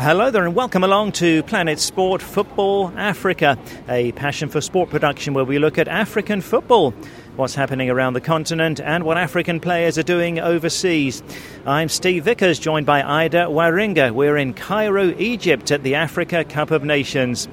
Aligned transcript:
Hello 0.00 0.30
there, 0.30 0.46
and 0.46 0.54
welcome 0.54 0.82
along 0.82 1.12
to 1.12 1.42
Planet 1.42 1.78
Sport 1.78 2.22
Football 2.22 2.90
Africa, 2.96 3.58
a 3.86 4.12
passion 4.12 4.48
for 4.48 4.62
sport 4.62 4.88
production 4.88 5.34
where 5.34 5.44
we 5.44 5.58
look 5.58 5.76
at 5.76 5.88
African 5.88 6.40
football, 6.40 6.92
what's 7.36 7.54
happening 7.54 7.90
around 7.90 8.14
the 8.14 8.20
continent, 8.22 8.80
and 8.80 9.04
what 9.04 9.18
African 9.18 9.60
players 9.60 9.98
are 9.98 10.02
doing 10.02 10.40
overseas. 10.40 11.22
I'm 11.66 11.90
Steve 11.90 12.24
Vickers, 12.24 12.58
joined 12.58 12.86
by 12.86 13.02
Ida 13.02 13.48
Waringa. 13.48 14.12
We're 14.12 14.38
in 14.38 14.54
Cairo, 14.54 15.14
Egypt, 15.18 15.70
at 15.70 15.82
the 15.82 15.96
Africa 15.96 16.44
Cup 16.44 16.70
of 16.70 16.82
Nations. 16.82 17.46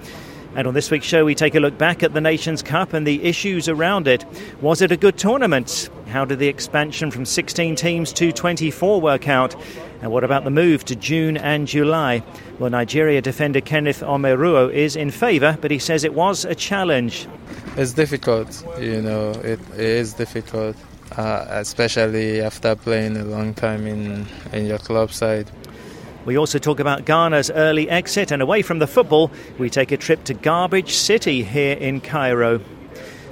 And 0.55 0.69
on 0.69 0.73
this 0.73 0.89
week's 0.89 1.05
show, 1.05 1.25
we 1.25 1.35
take 1.35 1.55
a 1.55 1.59
look 1.59 1.77
back 1.77 2.01
at 2.01 2.13
the 2.13 2.21
Nations 2.21 2.63
Cup 2.63 2.93
and 2.93 3.05
the 3.05 3.21
issues 3.25 3.67
around 3.67 4.07
it. 4.07 4.23
Was 4.61 4.81
it 4.81 4.93
a 4.93 4.97
good 4.97 5.17
tournament? 5.17 5.89
How 6.07 6.23
did 6.23 6.39
the 6.39 6.47
expansion 6.47 7.11
from 7.11 7.25
16 7.25 7.75
teams 7.75 8.13
to 8.13 8.31
24 8.31 9.01
work 9.01 9.27
out? 9.27 9.55
And 10.01 10.11
what 10.11 10.23
about 10.23 10.43
the 10.43 10.49
move 10.49 10.85
to 10.85 10.95
June 10.95 11.37
and 11.37 11.67
July? 11.67 12.23
Well, 12.59 12.69
Nigeria 12.69 13.21
defender 13.21 13.61
Kenneth 13.61 14.01
Omeruo 14.01 14.71
is 14.71 14.95
in 14.95 15.11
favour, 15.11 15.57
but 15.59 15.69
he 15.69 15.79
says 15.79 16.03
it 16.03 16.13
was 16.13 16.45
a 16.45 16.55
challenge. 16.55 17.27
It's 17.75 17.93
difficult, 17.93 18.65
you 18.79 19.01
know, 19.01 19.31
it, 19.31 19.59
it 19.73 19.79
is 19.79 20.13
difficult, 20.13 20.75
uh, 21.17 21.45
especially 21.49 22.41
after 22.41 22.75
playing 22.75 23.17
a 23.17 23.25
long 23.25 23.53
time 23.53 23.85
in, 23.85 24.25
in 24.53 24.65
your 24.65 24.79
club 24.79 25.11
side. 25.11 25.51
We 26.25 26.37
also 26.37 26.59
talk 26.59 26.79
about 26.79 27.05
Ghana's 27.05 27.49
early 27.51 27.89
exit, 27.89 28.31
and 28.31 28.41
away 28.41 28.61
from 28.61 28.79
the 28.79 28.87
football, 28.87 29.31
we 29.57 29.69
take 29.69 29.91
a 29.91 29.97
trip 29.97 30.23
to 30.25 30.33
Garbage 30.33 30.93
City 30.93 31.43
here 31.43 31.77
in 31.77 32.01
Cairo. 32.01 32.59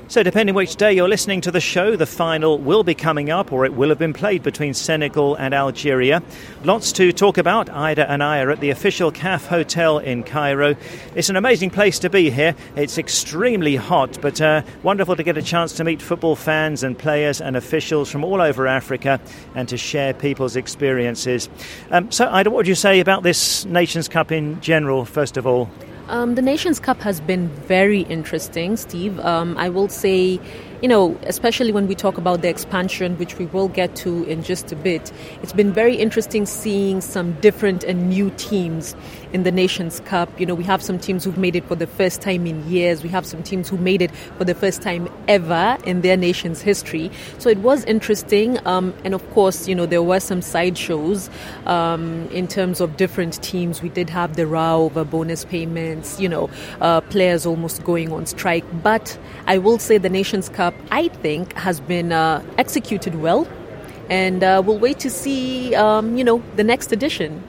So, 0.08 0.22
depending 0.22 0.54
which 0.54 0.76
day 0.76 0.94
you're 0.94 1.10
listening 1.10 1.42
to 1.42 1.52
the 1.52 1.60
show, 1.60 1.96
the 1.96 2.06
final 2.06 2.60
will 2.60 2.84
be 2.84 2.94
coming 2.94 3.32
up 3.32 3.52
or 3.52 3.66
it 3.66 3.74
will 3.74 3.90
have 3.90 3.98
been 3.98 4.14
played 4.14 4.44
between 4.44 4.76
Senegal 4.76 5.34
and 5.34 5.52
Algeria. 5.52 6.22
Lots 6.64 6.92
to 6.94 7.12
talk 7.12 7.40
about. 7.40 7.72
Ida 7.72 8.10
and 8.10 8.22
I 8.22 8.42
are 8.42 8.52
at 8.52 8.60
the 8.60 8.70
official 8.70 9.12
CAF 9.12 9.48
Hotel 9.48 9.98
in 9.98 10.22
Cairo. 10.22 10.76
It's 11.16 11.30
an 11.30 11.38
amazing 11.38 11.72
place 11.72 11.98
to 12.00 12.12
be 12.12 12.30
here. 12.30 12.56
It's 12.76 13.00
extremely 13.00 13.76
hot, 13.76 14.20
but 14.22 14.40
uh, 14.40 14.62
wonderful 14.84 15.16
to 15.16 15.24
get 15.24 15.40
a 15.40 15.42
chance 15.42 15.74
to 15.74 15.84
meet 15.84 16.04
football 16.04 16.36
fans 16.36 16.84
and 16.84 16.96
players 16.96 17.42
and 17.42 17.58
officials 17.58 18.12
from 18.12 18.24
all 18.24 18.42
over 18.42 18.68
Africa 18.68 19.20
and 19.56 19.68
to 19.70 19.78
share 19.78 20.14
people's 20.14 20.56
experiences. 20.56 21.50
Um, 21.90 22.12
so, 22.12 22.30
Ida, 22.32 22.52
what 22.52 22.58
would 22.58 22.68
you 22.68 22.76
say 22.76 23.00
about 23.00 23.24
this 23.24 23.66
Nations 23.66 24.08
Cup 24.08 24.32
in 24.32 24.62
general, 24.62 25.04
first 25.04 25.36
of 25.36 25.48
all? 25.48 25.68
Um, 26.08 26.36
the 26.36 26.42
Nations 26.42 26.80
Cup 26.80 27.02
has 27.02 27.20
been 27.20 27.48
very 27.50 28.02
interesting, 28.02 28.78
Steve. 28.78 29.20
Um, 29.20 29.58
I 29.58 29.70
will 29.70 29.90
say 29.90 30.40
you 30.82 30.90
know, 30.90 31.18
especially 31.24 31.72
when 31.72 31.88
we 31.88 31.96
talk 31.96 32.18
about 32.18 32.44
the 32.44 32.48
expansion, 32.48 33.18
which 33.18 33.40
we 33.40 33.48
will 33.48 33.70
get 33.70 33.96
to 33.96 34.24
in 34.26 34.44
just 34.44 34.72
a 34.72 34.76
bit, 34.76 35.12
it's 35.42 35.54
been 35.54 35.74
very 35.74 35.96
interesting 35.96 36.46
seeing 36.46 37.02
some 37.02 37.34
different 37.42 37.84
and 37.84 38.10
new 38.10 38.30
teams 38.38 38.96
in 39.36 39.44
the 39.44 39.52
Nations 39.52 40.00
Cup. 40.06 40.40
You 40.40 40.46
know, 40.46 40.56
we 40.56 40.64
have 40.64 40.82
some 40.82 40.98
teams 40.98 41.26
who've 41.26 41.38
made 41.38 41.58
it 41.58 41.66
for 41.66 41.76
the 41.76 41.86
first 41.86 42.22
time 42.22 42.48
in 42.48 42.66
years. 42.70 43.04
We 43.04 43.10
have 43.10 43.26
some 43.26 43.44
teams 43.44 43.68
who 43.68 43.78
made 43.78 44.02
it 44.02 44.10
for 44.38 44.46
the 44.46 44.56
first 44.56 44.82
time 44.82 45.10
ever 45.28 45.78
in 45.84 46.02
their 46.02 46.16
nation's 46.16 46.62
history. 46.62 47.12
So 47.38 47.50
it 47.50 47.58
was 47.58 47.84
interesting. 47.84 48.66
Um, 48.66 48.94
and 49.04 49.14
of 49.14 49.30
course, 49.32 49.68
you 49.68 49.76
know, 49.76 49.86
there 49.86 50.02
were 50.02 50.22
some 50.22 50.42
sideshows 50.42 51.30
um, 51.66 52.30
in 52.32 52.48
terms 52.48 52.80
of 52.80 52.96
different 52.96 53.44
teams. 53.44 53.82
We 53.82 53.90
did 53.90 54.10
have 54.10 54.38
the 54.38 54.48
row 54.48 54.84
over 54.84 55.04
bonus 55.04 55.44
payments, 55.44 56.18
you 56.18 56.30
know, 56.30 56.50
uh, 56.80 57.02
players 57.02 57.46
almost 57.46 57.84
going 57.84 58.14
on 58.14 58.26
strike. 58.26 58.64
But 58.82 59.20
I 59.48 59.58
will 59.58 59.80
say 59.80 59.98
the 59.98 60.10
Nations 60.10 60.48
Cup 60.48 60.74
I 60.92 61.10
think, 61.10 61.54
has 61.56 61.82
been 61.82 62.14
uh, 62.14 62.42
executed 62.58 63.16
well. 63.16 63.46
And 64.10 64.44
uh, 64.44 64.62
we'll 64.66 64.80
wait 64.80 65.00
to 65.00 65.10
see, 65.10 65.76
um, 65.76 66.16
you 66.16 66.24
know, 66.24 66.42
the 66.56 66.64
next 66.64 66.94
edition. 66.94 67.44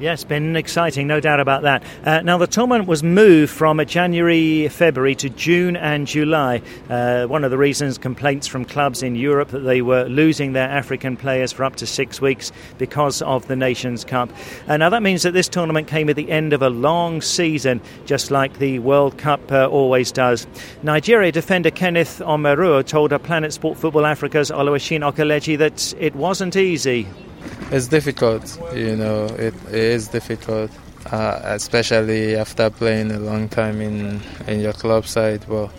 Yes, 0.00 0.22
been 0.22 0.54
exciting, 0.54 1.08
no 1.08 1.18
doubt 1.18 1.40
about 1.40 1.62
that. 1.62 1.82
Uh, 2.04 2.20
now, 2.20 2.38
the 2.38 2.46
tournament 2.46 2.86
was 2.86 3.02
moved 3.02 3.50
from 3.50 3.84
January, 3.84 4.68
February 4.68 5.16
to 5.16 5.28
June 5.28 5.74
and 5.76 6.06
July. 6.06 6.62
Uh, 6.88 7.26
one 7.26 7.42
of 7.42 7.50
the 7.50 7.58
reasons 7.58 7.98
complaints 7.98 8.46
from 8.46 8.64
clubs 8.64 9.02
in 9.02 9.16
Europe 9.16 9.48
that 9.48 9.60
they 9.60 9.82
were 9.82 10.04
losing 10.04 10.52
their 10.52 10.68
African 10.68 11.16
players 11.16 11.50
for 11.50 11.64
up 11.64 11.74
to 11.76 11.86
six 11.86 12.20
weeks 12.20 12.52
because 12.78 13.22
of 13.22 13.48
the 13.48 13.56
Nations 13.56 14.04
Cup. 14.04 14.30
Uh, 14.68 14.76
now, 14.76 14.88
that 14.88 15.02
means 15.02 15.24
that 15.24 15.32
this 15.32 15.48
tournament 15.48 15.88
came 15.88 16.08
at 16.08 16.14
the 16.14 16.30
end 16.30 16.52
of 16.52 16.62
a 16.62 16.70
long 16.70 17.20
season, 17.20 17.80
just 18.06 18.30
like 18.30 18.60
the 18.60 18.78
World 18.78 19.18
Cup 19.18 19.50
uh, 19.50 19.66
always 19.66 20.12
does. 20.12 20.46
Nigeria 20.84 21.32
defender 21.32 21.72
Kenneth 21.72 22.20
Omeruo 22.20 22.86
told 22.86 23.10
Planet 23.24 23.52
Sport 23.52 23.76
Football 23.76 24.06
Africa's 24.06 24.52
Oluwashina 24.52 25.12
Okeleji 25.12 25.58
that 25.58 25.92
it 25.98 26.14
wasn't 26.14 26.54
easy. 26.54 27.08
It's 27.70 27.88
difficult, 27.88 28.58
you 28.74 28.96
know, 28.96 29.26
it, 29.26 29.54
it 29.68 29.74
is 29.74 30.08
difficult, 30.08 30.70
uh, 31.10 31.40
especially 31.44 32.36
after 32.36 32.70
playing 32.70 33.10
a 33.10 33.18
long 33.18 33.48
time 33.48 33.80
in, 33.80 34.22
in 34.46 34.60
your 34.60 34.72
club 34.72 35.06
side. 35.06 35.46
Well, 35.46 35.70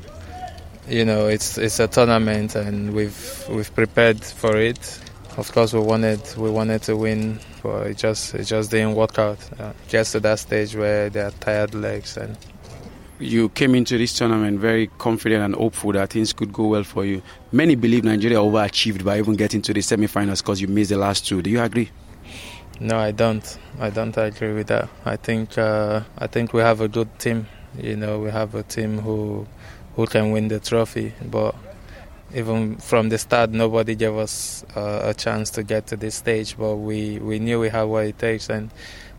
you 0.88 1.06
know, 1.06 1.28
it's 1.28 1.58
it's 1.58 1.80
a 1.80 1.88
tournament, 1.88 2.56
and 2.56 2.94
we've 2.94 3.46
we've 3.50 3.74
prepared 3.74 4.24
for 4.24 4.58
it. 4.58 5.00
Of 5.38 5.52
course, 5.52 5.74
we 5.74 5.80
wanted 5.80 6.22
we 6.36 6.50
wanted 6.50 6.82
to 6.84 6.98
win, 6.98 7.40
but 7.62 7.88
it 7.88 7.98
just 7.98 8.34
it 8.34 8.46
just 8.46 8.72
didn't 8.72 8.96
work 8.96 9.20
out. 9.20 9.38
Uh, 9.60 9.74
just 9.88 10.14
to 10.14 10.20
that 10.22 10.40
stage 10.40 10.76
where 10.76 11.10
they 11.10 11.22
are 11.22 11.32
tired 11.32 11.76
legs 11.76 12.18
and 12.18 12.36
you 13.20 13.50
came 13.50 13.76
into 13.76 13.98
this 13.98 14.14
tournament 14.18 14.60
very 14.60 14.88
confident 14.98 15.44
and 15.44 15.56
hopeful 15.56 15.92
that 15.92 16.10
things 16.12 16.32
could 16.32 16.54
go 16.54 16.68
well 16.68 16.84
for 16.84 17.06
you. 17.06 17.22
Many 17.52 17.76
believe 17.76 18.04
Nigeria 18.04 18.38
overachieved 18.38 19.04
by 19.04 19.20
even 19.20 19.36
getting 19.36 19.62
to 19.64 19.74
the 19.74 19.82
semi-finals 19.82 20.42
because 20.42 20.62
you 20.62 20.68
missed 20.68 20.90
the 20.90 20.98
last 20.98 21.28
two. 21.28 21.42
Do 21.42 21.50
you 21.50 21.62
agree? 21.62 21.90
No, 22.80 22.98
I 22.98 23.12
don't. 23.12 23.58
I 23.80 23.90
don't 23.90 24.16
agree 24.16 24.54
with 24.54 24.68
that. 24.68 24.88
I 25.04 25.18
think 25.18 25.58
uh, 25.58 26.02
I 26.18 26.28
think 26.28 26.54
we 26.54 26.62
have 26.62 26.80
a 26.80 26.88
good 26.88 27.20
team. 27.20 27.48
You 27.78 27.98
know, 27.98 28.20
we 28.20 28.32
have 28.32 28.56
a 28.56 28.64
team 28.64 29.00
who 29.00 29.46
who 29.98 30.08
can 30.08 30.32
win 30.32 30.48
the 30.48 30.62
trophy. 30.62 31.14
But 31.26 31.56
even 32.34 32.78
from 32.78 33.10
the 33.10 33.18
start, 33.18 33.50
nobody 33.50 33.96
gave 33.96 34.16
us 34.16 34.64
uh, 34.78 35.02
a 35.04 35.14
chance 35.14 35.50
to 35.52 35.64
get 35.64 35.88
to 35.88 35.98
this 35.98 36.16
stage. 36.16 36.58
But 36.58 36.78
we, 36.78 37.20
we 37.20 37.40
knew 37.40 37.60
we 37.60 37.68
had 37.68 37.84
what 37.84 38.06
it 38.06 38.18
takes, 38.18 38.50
and 38.50 38.72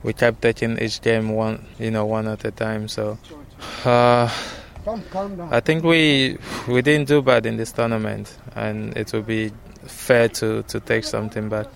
we 0.03 0.15
kept 0.15 0.41
taking 0.41 0.79
each 0.79 1.03
game 1.03 1.31
one, 1.31 1.67
you 1.79 1.91
know, 1.91 2.07
one 2.07 2.29
at 2.29 2.45
a 2.47 2.51
time. 2.51 2.89
So 2.89 3.19
uh, 3.85 4.29
I 5.51 5.61
think 5.61 5.85
we 5.85 6.39
we 6.67 6.83
didn't 6.83 7.09
do 7.09 7.23
bad 7.23 7.47
in 7.47 7.57
this 7.57 7.73
tournament, 7.73 8.37
and 8.55 8.97
it 8.97 9.13
would 9.13 9.27
be 9.27 9.53
fair 9.87 10.29
to, 10.29 10.63
to 10.65 10.81
take 10.81 11.05
something 11.05 11.49
back. 11.49 11.67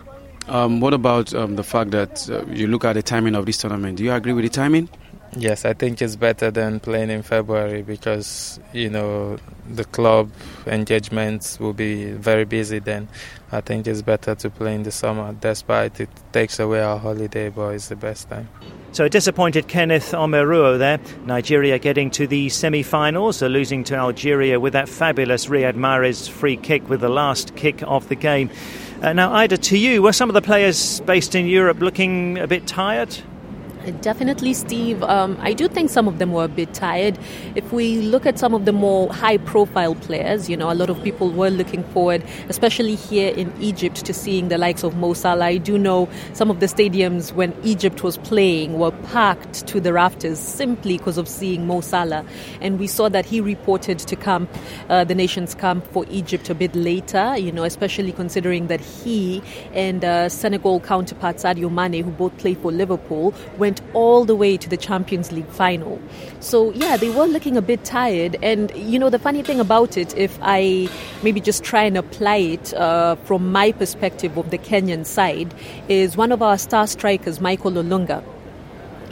Um, 0.48 0.80
what 0.80 0.94
about 0.94 1.34
um, 1.34 1.56
the 1.56 1.62
fact 1.62 1.90
that 1.92 2.28
uh, 2.28 2.44
you 2.46 2.66
look 2.66 2.84
at 2.84 2.94
the 2.94 3.02
timing 3.02 3.34
of 3.34 3.46
this 3.46 3.58
tournament? 3.58 3.98
Do 3.98 4.04
you 4.04 4.12
agree 4.12 4.32
with 4.32 4.44
the 4.44 4.50
timing? 4.50 4.88
Yes, 5.36 5.64
I 5.64 5.72
think 5.72 6.00
it's 6.00 6.14
better 6.14 6.52
than 6.52 6.78
playing 6.78 7.10
in 7.10 7.22
February 7.22 7.82
because 7.82 8.60
you 8.72 8.88
know 8.88 9.36
the 9.68 9.84
club 9.84 10.30
engagements 10.66 11.58
will 11.58 11.72
be 11.72 12.12
very 12.12 12.44
busy 12.44 12.78
then. 12.78 13.08
I 13.50 13.60
think 13.60 13.86
it's 13.86 14.02
better 14.02 14.36
to 14.36 14.50
play 14.50 14.74
in 14.74 14.84
the 14.84 14.92
summer, 14.92 15.32
despite 15.32 15.98
it 16.00 16.08
takes 16.32 16.60
away 16.60 16.82
our 16.82 16.98
holiday, 16.98 17.48
but 17.48 17.70
it's 17.70 17.88
the 17.88 17.96
best 17.96 18.28
time. 18.28 18.48
So 18.92 19.08
disappointed 19.08 19.66
Kenneth 19.66 20.12
Omeruo 20.12 20.78
there. 20.78 21.00
Nigeria 21.24 21.80
getting 21.80 22.12
to 22.12 22.28
the 22.28 22.48
semi-finals, 22.48 23.38
so 23.38 23.48
losing 23.48 23.82
to 23.84 23.96
Algeria 23.96 24.60
with 24.60 24.74
that 24.74 24.88
fabulous 24.88 25.46
Riyad 25.46 25.74
Mahrez 25.74 26.28
free 26.28 26.56
kick 26.56 26.88
with 26.88 27.00
the 27.00 27.08
last 27.08 27.56
kick 27.56 27.82
of 27.82 28.08
the 28.08 28.14
game. 28.14 28.50
Uh, 29.02 29.12
now, 29.12 29.34
Ida, 29.34 29.58
to 29.58 29.76
you, 29.76 30.00
were 30.00 30.12
some 30.12 30.30
of 30.30 30.34
the 30.34 30.42
players 30.42 31.00
based 31.00 31.34
in 31.34 31.46
Europe 31.46 31.80
looking 31.80 32.38
a 32.38 32.46
bit 32.46 32.68
tired? 32.68 33.16
Definitely, 34.00 34.54
Steve. 34.54 35.02
Um, 35.02 35.36
I 35.40 35.52
do 35.52 35.68
think 35.68 35.90
some 35.90 36.08
of 36.08 36.18
them 36.18 36.32
were 36.32 36.44
a 36.44 36.48
bit 36.48 36.72
tired. 36.72 37.18
If 37.54 37.72
we 37.72 38.00
look 38.00 38.24
at 38.24 38.38
some 38.38 38.54
of 38.54 38.64
the 38.64 38.72
more 38.72 39.12
high 39.12 39.36
profile 39.36 39.94
players, 39.94 40.48
you 40.48 40.56
know, 40.56 40.70
a 40.70 40.74
lot 40.74 40.88
of 40.88 41.02
people 41.02 41.30
were 41.30 41.50
looking 41.50 41.84
forward, 41.84 42.24
especially 42.48 42.94
here 42.94 43.34
in 43.34 43.52
Egypt, 43.60 44.04
to 44.06 44.14
seeing 44.14 44.48
the 44.48 44.56
likes 44.58 44.84
of 44.84 44.96
Mo 44.96 45.12
Salah. 45.12 45.44
I 45.46 45.58
do 45.58 45.76
know 45.76 46.08
some 46.32 46.50
of 46.50 46.60
the 46.60 46.66
stadiums 46.66 47.32
when 47.32 47.54
Egypt 47.62 48.02
was 48.02 48.16
playing 48.18 48.78
were 48.78 48.90
packed 48.90 49.66
to 49.66 49.80
the 49.80 49.92
rafters 49.92 50.38
simply 50.38 50.98
because 50.98 51.18
of 51.18 51.28
seeing 51.28 51.66
Mo 51.66 51.80
Salah. 51.80 52.24
And 52.60 52.78
we 52.78 52.86
saw 52.86 53.08
that 53.10 53.26
he 53.26 53.40
reported 53.40 53.98
to 53.98 54.16
camp, 54.16 54.50
uh, 54.88 55.04
the 55.04 55.14
nation's 55.14 55.54
camp 55.54 55.86
for 55.88 56.06
Egypt 56.08 56.48
a 56.48 56.54
bit 56.54 56.74
later, 56.74 57.36
you 57.36 57.52
know, 57.52 57.64
especially 57.64 58.12
considering 58.12 58.68
that 58.68 58.80
he 58.80 59.42
and 59.72 60.04
uh, 60.04 60.28
Senegal 60.28 60.80
counterpart 60.80 61.36
Sadio 61.36 61.70
Mane, 61.70 62.02
who 62.02 62.10
both 62.10 62.36
play 62.38 62.54
for 62.54 62.72
Liverpool, 62.72 63.34
went 63.58 63.73
went 63.74 63.94
all 63.94 64.24
the 64.24 64.34
way 64.34 64.56
to 64.56 64.68
the 64.68 64.76
Champions 64.76 65.32
League 65.32 65.48
final. 65.48 66.00
So, 66.40 66.72
yeah, 66.72 66.96
they 66.96 67.10
were 67.10 67.26
looking 67.26 67.56
a 67.56 67.62
bit 67.62 67.84
tired. 67.84 68.36
And, 68.42 68.70
you 68.76 68.98
know, 68.98 69.10
the 69.10 69.18
funny 69.18 69.42
thing 69.42 69.60
about 69.60 69.96
it, 69.96 70.16
if 70.16 70.38
I 70.42 70.88
maybe 71.22 71.40
just 71.40 71.64
try 71.64 71.84
and 71.84 71.96
apply 71.96 72.36
it 72.36 72.74
uh, 72.74 73.16
from 73.24 73.50
my 73.50 73.72
perspective 73.72 74.36
of 74.36 74.50
the 74.50 74.58
Kenyan 74.58 75.04
side, 75.04 75.54
is 75.88 76.16
one 76.16 76.32
of 76.32 76.42
our 76.42 76.58
star 76.58 76.86
strikers, 76.86 77.40
Michael 77.40 77.72
Olunga 77.72 78.22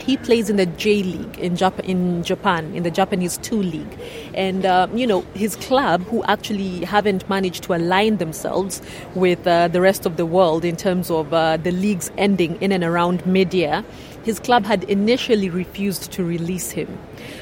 he 0.05 0.17
plays 0.17 0.49
in 0.49 0.57
the 0.57 0.65
J 0.65 1.01
League 1.01 1.37
in, 1.39 1.55
Jap- 1.55 1.79
in 1.79 2.23
Japan, 2.23 2.75
in 2.75 2.83
the 2.83 2.91
Japanese 2.91 3.37
2 3.37 3.63
League. 3.63 3.99
And, 4.33 4.65
uh, 4.65 4.87
you 4.93 5.07
know, 5.07 5.21
his 5.33 5.55
club, 5.55 6.01
who 6.03 6.23
actually 6.25 6.83
haven't 6.83 7.27
managed 7.29 7.63
to 7.63 7.73
align 7.73 8.17
themselves 8.17 8.81
with 9.15 9.47
uh, 9.47 9.69
the 9.69 9.79
rest 9.79 10.05
of 10.05 10.17
the 10.17 10.25
world 10.25 10.65
in 10.65 10.75
terms 10.75 11.09
of 11.09 11.33
uh, 11.33 11.57
the 11.57 11.71
leagues 11.71 12.11
ending 12.17 12.61
in 12.61 12.71
and 12.71 12.83
around 12.83 13.25
mid 13.25 13.53
year, 13.53 13.85
his 14.23 14.39
club 14.39 14.65
had 14.65 14.83
initially 14.85 15.49
refused 15.49 16.11
to 16.13 16.23
release 16.23 16.71
him. 16.71 16.97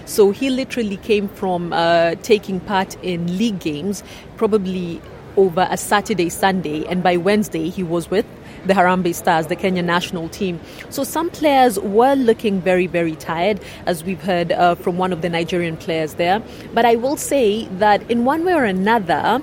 So 0.05 0.31
he 0.31 0.49
literally 0.49 0.97
came 0.97 1.27
from 1.29 1.73
uh, 1.73 2.15
taking 2.15 2.59
part 2.59 2.95
in 3.03 3.37
league 3.37 3.59
games, 3.59 4.03
probably 4.37 5.01
over 5.37 5.67
a 5.69 5.77
Saturday, 5.77 6.29
Sunday, 6.29 6.85
and 6.85 7.01
by 7.03 7.17
Wednesday 7.17 7.69
he 7.69 7.83
was 7.83 8.09
with 8.09 8.25
the 8.65 8.73
Harambee 8.73 9.15
Stars, 9.15 9.47
the 9.47 9.55
Kenya 9.55 9.81
national 9.81 10.29
team. 10.29 10.59
So 10.89 11.03
some 11.03 11.29
players 11.29 11.79
were 11.79 12.15
looking 12.15 12.61
very, 12.61 12.87
very 12.87 13.15
tired, 13.15 13.59
as 13.85 14.03
we've 14.03 14.21
heard 14.21 14.51
uh, 14.51 14.75
from 14.75 14.97
one 14.97 15.11
of 15.11 15.21
the 15.21 15.29
Nigerian 15.29 15.77
players 15.77 16.15
there. 16.15 16.43
But 16.73 16.85
I 16.85 16.95
will 16.95 17.17
say 17.17 17.65
that 17.79 18.09
in 18.09 18.25
one 18.25 18.45
way 18.45 18.53
or 18.53 18.65
another, 18.65 19.41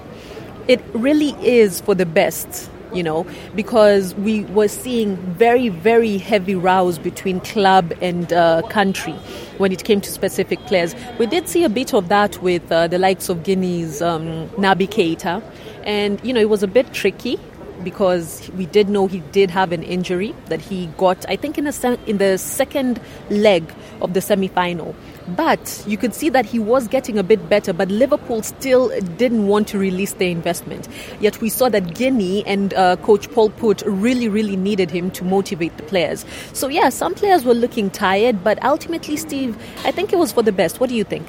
it 0.68 0.80
really 0.92 1.30
is 1.44 1.80
for 1.80 1.94
the 1.94 2.06
best 2.06 2.70
you 2.92 3.02
know, 3.02 3.26
because 3.54 4.14
we 4.14 4.44
were 4.46 4.68
seeing 4.68 5.16
very, 5.16 5.68
very 5.68 6.18
heavy 6.18 6.54
rows 6.54 6.98
between 6.98 7.40
club 7.40 7.92
and 8.00 8.32
uh, 8.32 8.62
country 8.68 9.14
when 9.58 9.72
it 9.72 9.84
came 9.84 10.00
to 10.00 10.10
specific 10.10 10.58
players. 10.66 10.94
We 11.18 11.26
did 11.26 11.48
see 11.48 11.64
a 11.64 11.68
bit 11.68 11.94
of 11.94 12.08
that 12.08 12.42
with 12.42 12.70
uh, 12.70 12.88
the 12.88 12.98
likes 12.98 13.28
of 13.28 13.42
Guinea's 13.42 14.00
um, 14.02 14.48
Naby 14.50 14.88
Keita, 14.88 15.42
and 15.84 16.20
you 16.24 16.32
know, 16.32 16.40
it 16.40 16.48
was 16.48 16.62
a 16.62 16.68
bit 16.68 16.92
tricky 16.92 17.38
because 17.84 18.50
we 18.56 18.66
did 18.66 18.88
know 18.88 19.06
he 19.06 19.20
did 19.32 19.50
have 19.50 19.72
an 19.72 19.82
injury 19.82 20.34
that 20.46 20.60
he 20.60 20.86
got, 20.96 21.24
I 21.28 21.36
think, 21.36 21.58
in, 21.58 21.66
a 21.66 21.72
se- 21.72 21.98
in 22.06 22.18
the 22.18 22.36
second 22.38 23.00
leg 23.30 23.72
of 24.00 24.14
the 24.14 24.20
semi 24.20 24.48
final. 24.48 24.94
But 25.36 25.84
you 25.86 25.96
could 25.96 26.14
see 26.14 26.28
that 26.30 26.46
he 26.46 26.58
was 26.58 26.88
getting 26.88 27.18
a 27.18 27.22
bit 27.22 27.48
better, 27.48 27.72
but 27.72 27.88
Liverpool 27.90 28.42
still 28.42 28.88
didn't 29.16 29.46
want 29.46 29.68
to 29.68 29.78
release 29.78 30.14
their 30.14 30.30
investment. 30.30 30.88
Yet 31.20 31.40
we 31.40 31.48
saw 31.48 31.68
that 31.68 31.94
Guinea 31.94 32.46
and 32.46 32.72
uh, 32.74 32.96
coach 32.96 33.30
Paul 33.32 33.50
Put 33.50 33.82
really, 33.86 34.28
really 34.28 34.56
needed 34.56 34.90
him 34.90 35.10
to 35.12 35.24
motivate 35.24 35.76
the 35.76 35.82
players. 35.82 36.24
So, 36.52 36.68
yeah, 36.68 36.88
some 36.88 37.14
players 37.14 37.44
were 37.44 37.54
looking 37.54 37.90
tired, 37.90 38.42
but 38.42 38.62
ultimately, 38.64 39.16
Steve, 39.16 39.56
I 39.84 39.90
think 39.90 40.12
it 40.12 40.16
was 40.16 40.32
for 40.32 40.42
the 40.42 40.52
best. 40.52 40.80
What 40.80 40.88
do 40.88 40.96
you 40.96 41.04
think? 41.04 41.26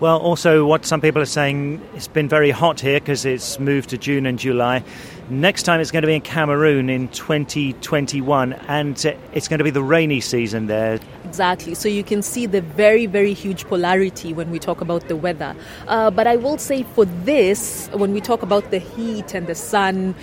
Well, 0.00 0.18
also, 0.18 0.66
what 0.66 0.84
some 0.84 1.00
people 1.00 1.22
are 1.22 1.26
saying, 1.26 1.80
it's 1.94 2.08
been 2.08 2.28
very 2.28 2.50
hot 2.50 2.80
here 2.80 2.98
because 2.98 3.24
it's 3.24 3.60
moved 3.60 3.90
to 3.90 3.98
June 3.98 4.26
and 4.26 4.38
July. 4.38 4.82
Next 5.30 5.62
time 5.62 5.80
it's 5.80 5.90
going 5.90 6.02
to 6.02 6.06
be 6.06 6.16
in 6.16 6.20
Cameroon 6.20 6.90
in 6.90 7.08
2021, 7.08 8.52
and 8.52 9.06
uh, 9.06 9.14
it's 9.32 9.48
going 9.48 9.56
to 9.56 9.64
be 9.64 9.70
the 9.70 9.82
rainy 9.82 10.20
season 10.20 10.66
there. 10.66 11.00
Exactly. 11.24 11.74
So 11.74 11.88
you 11.88 12.04
can 12.04 12.20
see 12.20 12.44
the 12.44 12.60
very, 12.60 13.06
very 13.06 13.32
huge 13.32 13.64
polarity 13.64 14.34
when 14.34 14.50
we 14.50 14.58
talk 14.58 14.82
about 14.82 15.08
the 15.08 15.16
weather. 15.16 15.56
Uh, 15.88 16.10
but 16.10 16.26
I 16.26 16.36
will 16.36 16.58
say 16.58 16.82
for 16.82 17.06
this, 17.06 17.88
when 17.94 18.12
we 18.12 18.20
talk 18.20 18.42
about 18.42 18.70
the 18.70 18.78
heat 18.78 19.34
and 19.34 19.46
the 19.46 19.54
sun, 19.54 20.14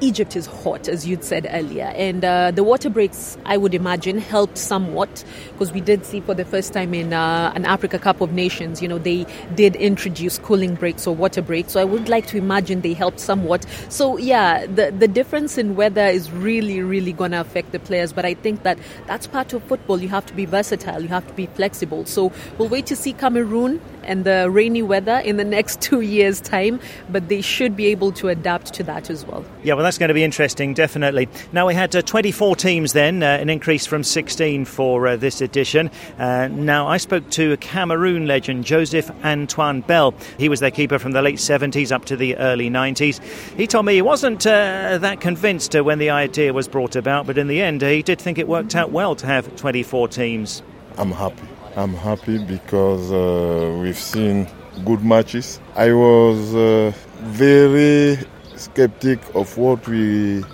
Egypt 0.00 0.34
is 0.36 0.46
hot, 0.46 0.88
as 0.88 1.06
you'd 1.06 1.22
said 1.22 1.46
earlier, 1.50 1.84
and 1.94 2.24
uh, 2.24 2.50
the 2.50 2.64
water 2.64 2.90
breaks, 2.90 3.38
I 3.44 3.56
would 3.56 3.74
imagine, 3.74 4.18
helped 4.18 4.58
somewhat 4.58 5.24
because 5.52 5.72
we 5.72 5.80
did 5.80 6.04
see 6.04 6.20
for 6.20 6.34
the 6.34 6.44
first 6.44 6.72
time 6.72 6.94
in 6.94 7.12
uh, 7.12 7.52
an 7.54 7.64
Africa 7.64 7.98
Cup 7.98 8.20
of 8.20 8.32
Nations, 8.32 8.82
you 8.82 8.88
know, 8.88 8.98
they 8.98 9.24
did 9.54 9.76
introduce 9.76 10.38
cooling 10.38 10.74
breaks 10.74 11.06
or 11.06 11.14
water 11.14 11.42
breaks. 11.42 11.72
So 11.72 11.80
I 11.80 11.84
would 11.84 12.08
like 12.08 12.26
to 12.28 12.36
imagine 12.36 12.80
they 12.80 12.92
helped 12.92 13.20
somewhat. 13.20 13.64
So 13.88 14.16
yeah, 14.18 14.66
the 14.66 14.90
the 14.90 15.08
difference 15.08 15.58
in 15.58 15.76
weather 15.76 16.06
is 16.06 16.30
really, 16.30 16.82
really 16.82 17.12
going 17.12 17.30
to 17.30 17.40
affect 17.40 17.72
the 17.72 17.78
players. 17.78 18.12
But 18.12 18.24
I 18.24 18.34
think 18.34 18.64
that 18.64 18.78
that's 19.06 19.26
part 19.26 19.52
of 19.52 19.62
football. 19.62 20.02
You 20.02 20.08
have 20.08 20.26
to 20.26 20.34
be 20.34 20.44
versatile. 20.44 21.00
You 21.02 21.08
have 21.08 21.26
to 21.28 21.34
be 21.34 21.46
flexible. 21.46 22.04
So 22.04 22.32
we'll 22.58 22.68
wait 22.68 22.86
to 22.86 22.96
see 22.96 23.12
Cameroon 23.12 23.80
and 24.06 24.24
the 24.24 24.50
rainy 24.50 24.82
weather 24.82 25.16
in 25.24 25.36
the 25.36 25.44
next 25.44 25.80
two 25.80 26.00
years' 26.00 26.40
time, 26.40 26.80
but 27.10 27.28
they 27.28 27.40
should 27.40 27.76
be 27.76 27.86
able 27.86 28.12
to 28.12 28.28
adapt 28.28 28.72
to 28.74 28.82
that 28.84 29.10
as 29.10 29.26
well. 29.26 29.44
Yeah, 29.62 29.74
well, 29.74 29.84
that's 29.84 29.98
going 29.98 30.08
to 30.08 30.14
be 30.14 30.24
interesting, 30.24 30.74
definitely. 30.74 31.28
Now, 31.52 31.66
we 31.66 31.74
had 31.74 31.94
uh, 31.94 32.02
24 32.02 32.56
teams 32.56 32.92
then, 32.92 33.22
uh, 33.22 33.26
an 33.26 33.50
increase 33.50 33.86
from 33.86 34.02
16 34.02 34.64
for 34.64 35.06
uh, 35.06 35.16
this 35.16 35.40
edition. 35.40 35.90
Uh, 36.18 36.48
now, 36.48 36.86
I 36.86 36.96
spoke 36.96 37.28
to 37.30 37.52
a 37.52 37.56
Cameroon 37.56 38.26
legend, 38.26 38.64
Joseph 38.64 39.10
Antoine 39.24 39.80
Bell. 39.80 40.14
He 40.38 40.48
was 40.48 40.60
their 40.60 40.70
keeper 40.70 40.98
from 40.98 41.12
the 41.12 41.22
late 41.22 41.36
70s 41.36 41.92
up 41.92 42.04
to 42.06 42.16
the 42.16 42.36
early 42.36 42.70
90s. 42.70 43.22
He 43.56 43.66
told 43.66 43.86
me 43.86 43.94
he 43.94 44.02
wasn't 44.02 44.46
uh, 44.46 44.98
that 44.98 45.20
convinced 45.20 45.74
uh, 45.74 45.82
when 45.82 45.98
the 45.98 46.10
idea 46.10 46.52
was 46.52 46.68
brought 46.68 46.96
about, 46.96 47.26
but 47.26 47.38
in 47.38 47.48
the 47.48 47.60
end, 47.60 47.82
he 47.82 48.02
did 48.02 48.20
think 48.20 48.38
it 48.38 48.48
worked 48.48 48.74
out 48.74 48.90
well 48.90 49.14
to 49.16 49.26
have 49.26 49.54
24 49.56 50.08
teams. 50.08 50.62
I'm 50.96 51.10
happy. 51.10 51.53
I'm 51.76 51.94
happy 51.94 52.38
because 52.38 53.10
uh, 53.10 53.76
we've 53.82 53.98
seen 53.98 54.46
good 54.84 55.04
matches. 55.04 55.58
I 55.74 55.92
was 55.92 56.54
uh, 56.54 56.92
very 57.22 58.16
skeptic 58.54 59.18
of 59.34 59.58
what 59.58 59.88
we 59.88 60.44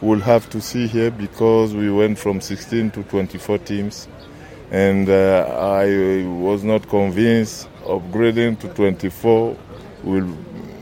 will 0.00 0.18
have 0.18 0.50
to 0.50 0.60
see 0.60 0.88
here 0.88 1.12
because 1.12 1.74
we 1.74 1.92
went 1.92 2.18
from 2.18 2.40
16 2.40 2.90
to 2.90 3.04
24 3.04 3.58
teams. 3.58 4.08
And 4.72 5.08
uh, 5.08 5.46
I 5.60 6.26
was 6.26 6.64
not 6.64 6.88
convinced 6.88 7.68
upgrading 7.84 8.58
to 8.60 8.68
24 8.70 9.56
will 10.02 10.36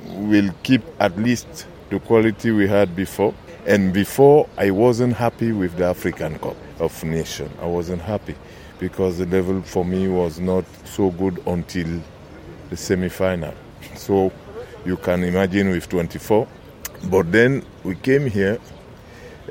will 0.09 0.51
keep 0.63 0.81
at 1.01 1.19
least 1.19 1.67
the 1.91 2.01
quality 2.01 2.51
we 2.51 2.67
had 2.67 2.97
before. 2.97 3.35
And 3.67 3.93
before 3.93 4.49
I 4.57 4.71
wasn't 4.71 5.17
happy 5.17 5.53
with 5.53 5.77
the 5.77 5.85
African 5.85 6.39
Cup 6.39 6.57
of 6.81 7.05
Nations. 7.05 7.51
I 7.61 7.67
wasn't 7.67 8.01
happy 8.01 8.37
because 8.83 9.19
the 9.19 9.27
level 9.27 9.63
for 9.63 9.85
me 9.85 10.09
was 10.09 10.41
not 10.41 10.65
so 10.85 11.11
good 11.11 11.41
until 11.47 11.87
the 12.69 12.77
semi 12.77 13.09
final. 13.09 13.55
So 13.95 14.33
you 14.85 14.97
can 14.97 15.23
imagine 15.23 15.71
with 15.71 15.89
24. 15.89 16.49
But 17.05 17.31
then 17.31 17.65
we 17.85 17.95
came 17.95 18.27
here 18.27 18.59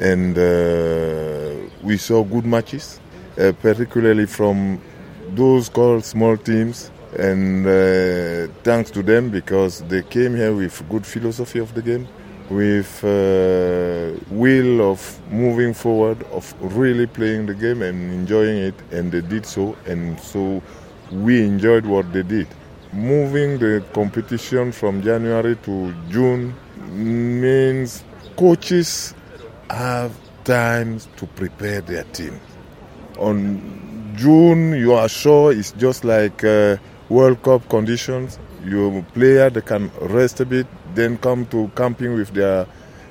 and 0.02 0.38
uh, 0.38 1.70
we 1.82 1.96
saw 1.96 2.26
good 2.26 2.46
matches, 2.46 3.00
uh, 3.40 3.54
particularly 3.62 4.26
from 4.26 4.82
those 5.30 5.70
called 5.70 6.04
small 6.04 6.36
teams. 6.36 6.92
And 7.18 7.66
uh, 7.66 8.52
thanks 8.64 8.92
to 8.92 9.02
them 9.02 9.30
because 9.30 9.80
they 9.84 10.02
came 10.02 10.36
here 10.36 10.54
with 10.54 10.76
good 10.90 11.06
philosophy 11.06 11.60
of 11.60 11.74
the 11.74 11.82
game 11.82 12.06
with 12.52 13.04
uh, 13.06 14.20
will 14.30 14.92
of 14.92 15.22
moving 15.32 15.74
forward, 15.74 16.22
of 16.32 16.54
really 16.60 17.08
playing 17.08 17.46
the 17.46 17.54
game 17.54 17.82
and 17.82 18.12
enjoying 18.14 18.58
it, 18.58 18.76
and 18.92 19.12
they 19.12 19.22
did 19.22 19.46
so, 19.46 19.76
and 19.86 20.20
so 20.20 20.62
we 21.12 21.42
enjoyed 21.42 21.86
what 21.86 22.12
they 22.12 22.24
did. 22.24 22.48
Moving 22.92 23.58
the 23.58 23.84
competition 23.94 24.74
from 24.74 25.02
January 25.02 25.56
to 25.64 25.94
June 26.10 26.54
means 26.90 28.04
coaches 28.36 29.16
have 29.70 30.12
time 30.44 31.00
to 31.16 31.26
prepare 31.28 31.80
their 31.80 32.04
team. 32.06 32.38
On 33.18 34.14
June, 34.18 34.74
you 34.74 34.94
are 34.94 35.08
sure 35.08 35.54
it's 35.54 35.72
just 35.72 36.04
like 36.04 36.44
uh, 36.44 36.76
World 37.08 37.42
Cup 37.44 37.68
conditions. 37.70 38.40
Your 38.66 39.02
player 39.14 39.50
they 39.50 39.62
can 39.62 39.90
rest 40.02 40.42
a 40.42 40.46
bit, 40.46 40.68
then 40.96 41.18
come 41.18 41.46
to 41.48 41.72
camping 41.76 42.16
with 42.16 42.30
their 42.34 42.68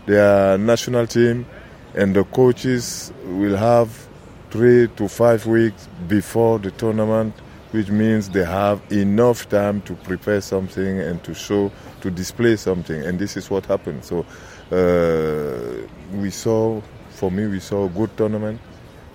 their 0.07 0.59
national 0.59 1.07
team, 1.07 1.47
and 1.95 2.15
the 2.15 2.25
coaches 2.25 3.13
will 3.25 3.57
have 3.57 4.09
three 4.51 4.89
to 4.97 5.09
five 5.09 5.47
weeks 5.47 5.89
before 6.09 6.59
the 6.59 6.71
tournament, 6.73 7.35
which 7.71 7.89
means 7.89 8.29
they 8.31 8.45
have 8.45 8.81
enough 8.91 9.49
time 9.49 9.81
to 9.83 9.95
prepare 9.95 10.41
something 10.41 10.99
and 11.01 11.23
to 11.23 11.35
show, 11.35 11.71
to 12.01 12.11
display 12.11 12.57
something, 12.57 13.01
and 13.03 13.19
this 13.19 13.37
is 13.37 13.49
what 13.51 13.65
happened. 13.67 14.05
So 14.05 14.27
uh, 14.73 15.87
we 16.17 16.31
saw, 16.31 16.81
for 17.11 17.31
me, 17.31 17.47
we 17.47 17.61
saw 17.61 17.87
a 17.87 17.89
good 17.89 18.17
tournament, 18.17 18.61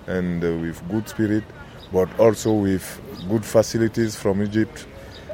and 0.06 0.42
uh, 0.42 0.52
with 0.62 0.88
good 0.88 1.08
spirit, 1.08 1.44
but 1.92 2.08
also 2.18 2.52
with 2.52 3.00
good 3.28 3.44
facilities 3.44 4.16
from 4.16 4.42
Egypt, 4.42 4.86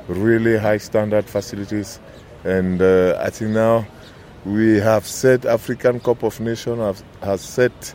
really 0.08 0.56
high 0.56 0.78
standard 0.78 1.26
facilities 1.26 2.00
and 2.44 2.80
uh, 2.80 3.18
I 3.20 3.30
think 3.30 3.52
now 3.52 3.86
we 4.44 4.78
have 4.78 5.06
set 5.06 5.44
African 5.44 6.00
Cup 6.00 6.22
of 6.22 6.40
Nations 6.40 7.02
has, 7.22 7.40
set 7.40 7.94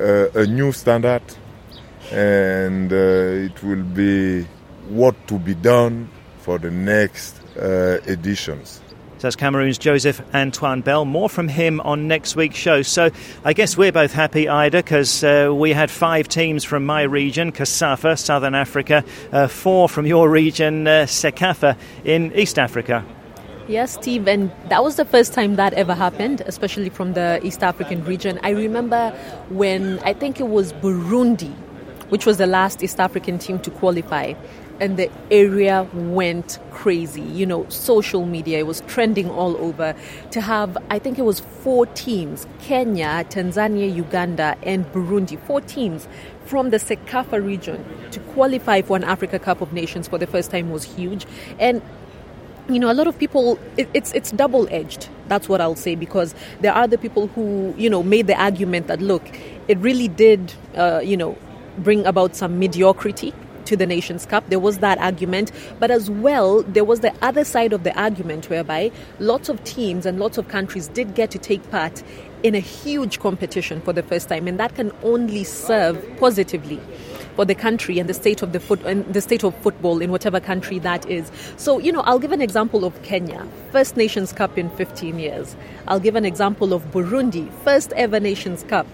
uh, 0.00 0.28
a 0.30 0.46
new 0.46 0.72
standard, 0.72 1.22
and 2.10 2.92
uh, 2.92 2.96
it 2.96 3.62
will 3.62 3.84
be 3.84 4.46
what 4.88 5.14
to 5.28 5.38
be 5.38 5.54
done 5.54 6.08
for 6.38 6.58
the 6.58 6.70
next 6.70 7.40
uh, 7.56 7.98
editions. 8.06 8.80
So 9.18 9.22
that's 9.22 9.36
Cameroon's 9.36 9.78
Joseph 9.78 10.20
Antoine 10.34 10.82
Bell. 10.82 11.06
More 11.06 11.30
from 11.30 11.48
him 11.48 11.80
on 11.80 12.06
next 12.06 12.36
week's 12.36 12.58
show. 12.58 12.82
So 12.82 13.10
I 13.46 13.54
guess 13.54 13.74
we're 13.74 13.90
both 13.90 14.12
happy, 14.12 14.46
Ida, 14.46 14.78
because 14.78 15.24
uh, 15.24 15.50
we 15.54 15.72
had 15.72 15.90
five 15.90 16.28
teams 16.28 16.64
from 16.64 16.84
my 16.84 17.02
region, 17.02 17.50
COSAFA, 17.50 18.18
Southern 18.18 18.54
Africa, 18.54 19.04
uh, 19.32 19.48
four 19.48 19.88
from 19.88 20.04
your 20.04 20.28
region, 20.28 20.86
uh, 20.86 21.06
CECAFA, 21.06 21.78
in 22.04 22.30
East 22.34 22.58
Africa. 22.58 23.06
Yes, 23.68 23.94
Steve, 23.94 24.28
and 24.28 24.52
that 24.68 24.84
was 24.84 24.94
the 24.94 25.04
first 25.04 25.32
time 25.32 25.56
that 25.56 25.72
ever 25.74 25.92
happened, 25.92 26.40
especially 26.42 26.88
from 26.88 27.14
the 27.14 27.40
East 27.42 27.64
African 27.64 28.04
region. 28.04 28.38
I 28.44 28.50
remember 28.50 29.10
when 29.48 29.98
I 30.04 30.12
think 30.12 30.38
it 30.38 30.46
was 30.46 30.72
Burundi, 30.74 31.52
which 32.08 32.26
was 32.26 32.38
the 32.38 32.46
last 32.46 32.84
East 32.84 33.00
African 33.00 33.38
team 33.38 33.58
to 33.60 33.70
qualify. 33.72 34.34
and 34.80 34.96
the 34.96 35.10
area 35.30 35.88
went 35.94 36.58
crazy. 36.70 37.22
You 37.22 37.46
know, 37.46 37.68
social 37.68 38.26
media, 38.26 38.58
it 38.58 38.66
was 38.66 38.82
trending 38.82 39.30
all 39.30 39.56
over. 39.56 39.94
To 40.32 40.40
have, 40.40 40.76
I 40.90 40.98
think 40.98 41.18
it 41.18 41.22
was 41.22 41.40
four 41.40 41.86
teams 41.86 42.46
Kenya, 42.60 43.24
Tanzania, 43.28 43.92
Uganda, 43.94 44.56
and 44.62 44.84
Burundi, 44.92 45.38
four 45.46 45.60
teams 45.60 46.08
from 46.44 46.70
the 46.70 46.76
CECAFA 46.76 47.44
region 47.44 47.84
to 48.10 48.20
qualify 48.20 48.82
for 48.82 48.96
an 48.96 49.04
Africa 49.04 49.38
Cup 49.38 49.60
of 49.60 49.72
Nations 49.72 50.06
for 50.06 50.18
the 50.18 50.26
first 50.26 50.50
time 50.50 50.70
was 50.70 50.84
huge. 50.84 51.26
And 51.58 51.82
you 52.68 52.78
know, 52.78 52.90
a 52.90 52.94
lot 52.94 53.06
of 53.06 53.18
people, 53.18 53.58
it, 53.76 53.88
it's 53.94 54.12
it's 54.12 54.30
double 54.32 54.68
edged. 54.70 55.08
That's 55.28 55.48
what 55.48 55.60
I'll 55.60 55.76
say 55.76 55.94
because 55.94 56.34
there 56.60 56.72
are 56.72 56.86
the 56.86 56.98
people 56.98 57.28
who 57.28 57.74
you 57.76 57.88
know 57.90 58.02
made 58.02 58.26
the 58.26 58.40
argument 58.40 58.86
that 58.88 59.00
look, 59.00 59.22
it 59.68 59.78
really 59.78 60.08
did, 60.08 60.52
uh, 60.74 61.00
you 61.02 61.16
know, 61.16 61.36
bring 61.78 62.06
about 62.06 62.36
some 62.36 62.58
mediocrity 62.58 63.32
to 63.66 63.76
the 63.76 63.86
Nations 63.86 64.26
Cup. 64.26 64.48
There 64.48 64.60
was 64.60 64.78
that 64.78 64.98
argument, 64.98 65.50
but 65.78 65.90
as 65.90 66.10
well, 66.10 66.62
there 66.62 66.84
was 66.84 67.00
the 67.00 67.12
other 67.22 67.44
side 67.44 67.72
of 67.72 67.82
the 67.82 67.96
argument 68.00 68.48
whereby 68.48 68.92
lots 69.18 69.48
of 69.48 69.62
teams 69.64 70.06
and 70.06 70.18
lots 70.18 70.38
of 70.38 70.48
countries 70.48 70.88
did 70.88 71.14
get 71.14 71.30
to 71.32 71.38
take 71.38 71.68
part 71.70 72.02
in 72.42 72.54
a 72.54 72.60
huge 72.60 73.18
competition 73.18 73.80
for 73.80 73.92
the 73.92 74.02
first 74.02 74.28
time, 74.28 74.46
and 74.46 74.58
that 74.60 74.74
can 74.74 74.92
only 75.02 75.44
serve 75.44 76.02
positively 76.18 76.80
for 77.36 77.44
the 77.44 77.54
country 77.54 77.98
and 77.98 78.08
the 78.08 78.14
state 78.14 78.42
of 78.42 78.52
the 78.52 78.58
foot 78.58 78.80
and 78.84 79.04
the 79.12 79.20
state 79.20 79.44
of 79.44 79.54
football 79.58 80.00
in 80.00 80.10
whatever 80.10 80.40
country 80.40 80.78
that 80.80 81.08
is. 81.08 81.30
So, 81.56 81.78
you 81.78 81.92
know, 81.92 82.00
I'll 82.00 82.18
give 82.18 82.32
an 82.32 82.42
example 82.42 82.84
of 82.84 83.00
Kenya, 83.02 83.46
first 83.70 83.96
Nations 83.96 84.32
Cup 84.32 84.58
in 84.58 84.70
15 84.70 85.18
years. 85.18 85.54
I'll 85.86 86.00
give 86.00 86.16
an 86.16 86.24
example 86.24 86.72
of 86.72 86.82
Burundi, 86.90 87.52
first 87.62 87.92
ever 87.92 88.18
Nations 88.18 88.64
Cup. 88.64 88.86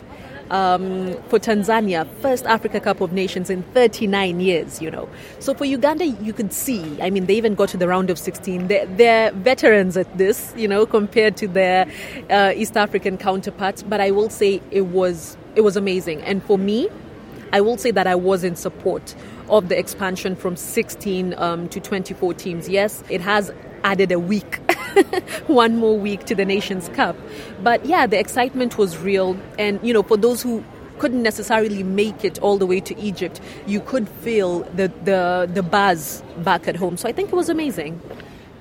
Um, 0.51 1.15
for 1.29 1.39
Tanzania, 1.39 2.07
first 2.21 2.45
Africa 2.45 2.79
Cup 2.79 3.01
of 3.01 3.11
Nations 3.11 3.49
in 3.49 3.63
39 3.63 4.39
years, 4.41 4.83
you 4.83 4.91
know. 4.91 5.09
So 5.39 5.55
for 5.55 5.65
Uganda, 5.65 6.05
you 6.05 6.35
could 6.35 6.53
see, 6.53 7.01
I 7.01 7.09
mean, 7.09 7.25
they 7.25 7.37
even 7.37 7.55
got 7.55 7.71
to 7.71 7.79
the 7.79 7.89
round 7.89 8.11
of 8.11 8.19
16. 8.19 8.69
They're, 8.69 8.85
they're 8.85 9.33
veterans 9.33 9.97
at 9.97 10.19
this, 10.19 10.53
you 10.55 10.69
know, 10.69 10.85
compared 10.85 11.39
to 11.39 11.49
their 11.49 11.91
uh, 12.29 12.53
East 12.55 12.77
African 12.77 13.17
counterparts. 13.17 13.83
But 13.83 14.03
I 14.03 14.11
will 14.11 14.29
say 14.29 14.61
it 14.71 14.83
was, 14.83 15.39
it 15.55 15.63
was 15.63 15.75
amazing. 15.79 16.21
And 16.21 16.43
for 16.43 16.59
me, 16.59 16.91
I 17.53 17.61
will 17.61 17.77
say 17.77 17.91
that 17.91 18.07
I 18.07 18.15
was 18.15 18.45
in 18.45 18.57
support 18.57 19.15
of 19.49 19.69
the 19.69 19.79
expansion 19.79 20.35
from 20.35 20.57
16 20.57 21.35
um, 21.37 21.69
to 21.69 21.81
24 21.81 22.35
teams. 22.35 22.69
Yes, 22.69 23.05
it 23.09 23.21
has 23.21 23.53
added 23.85 24.13
a 24.13 24.19
week, 24.19 24.57
one 25.47 25.77
more 25.77 25.99
week 25.99 26.25
to 26.25 26.35
the 26.35 26.45
Nations 26.45 26.89
Cup. 26.91 27.17
But 27.63 27.85
yeah, 27.85 28.07
the 28.07 28.19
excitement 28.19 28.79
was 28.79 28.97
real. 28.99 29.37
And, 29.59 29.79
you 29.83 29.93
know, 29.93 30.03
for 30.03 30.17
those 30.17 30.43
who 30.43 30.65
couldn't 30.99 31.23
necessarily 31.23 31.83
make 31.83 32.25
it 32.25 32.39
all 32.41 32.59
the 32.59 32.67
way 32.67 32.81
to 32.81 32.99
Egypt, 32.99 33.41
you 33.67 33.81
could 33.81 34.09
feel 34.09 34.61
the, 34.75 34.89
the, 35.05 35.51
the 35.53 35.63
buzz 35.63 36.23
back 36.39 36.69
at 36.69 36.77
home. 36.77 36.97
So 36.97 37.09
I 37.09 37.13
think 37.13 37.31
it 37.31 37.35
was 37.35 37.49
amazing. 37.49 38.01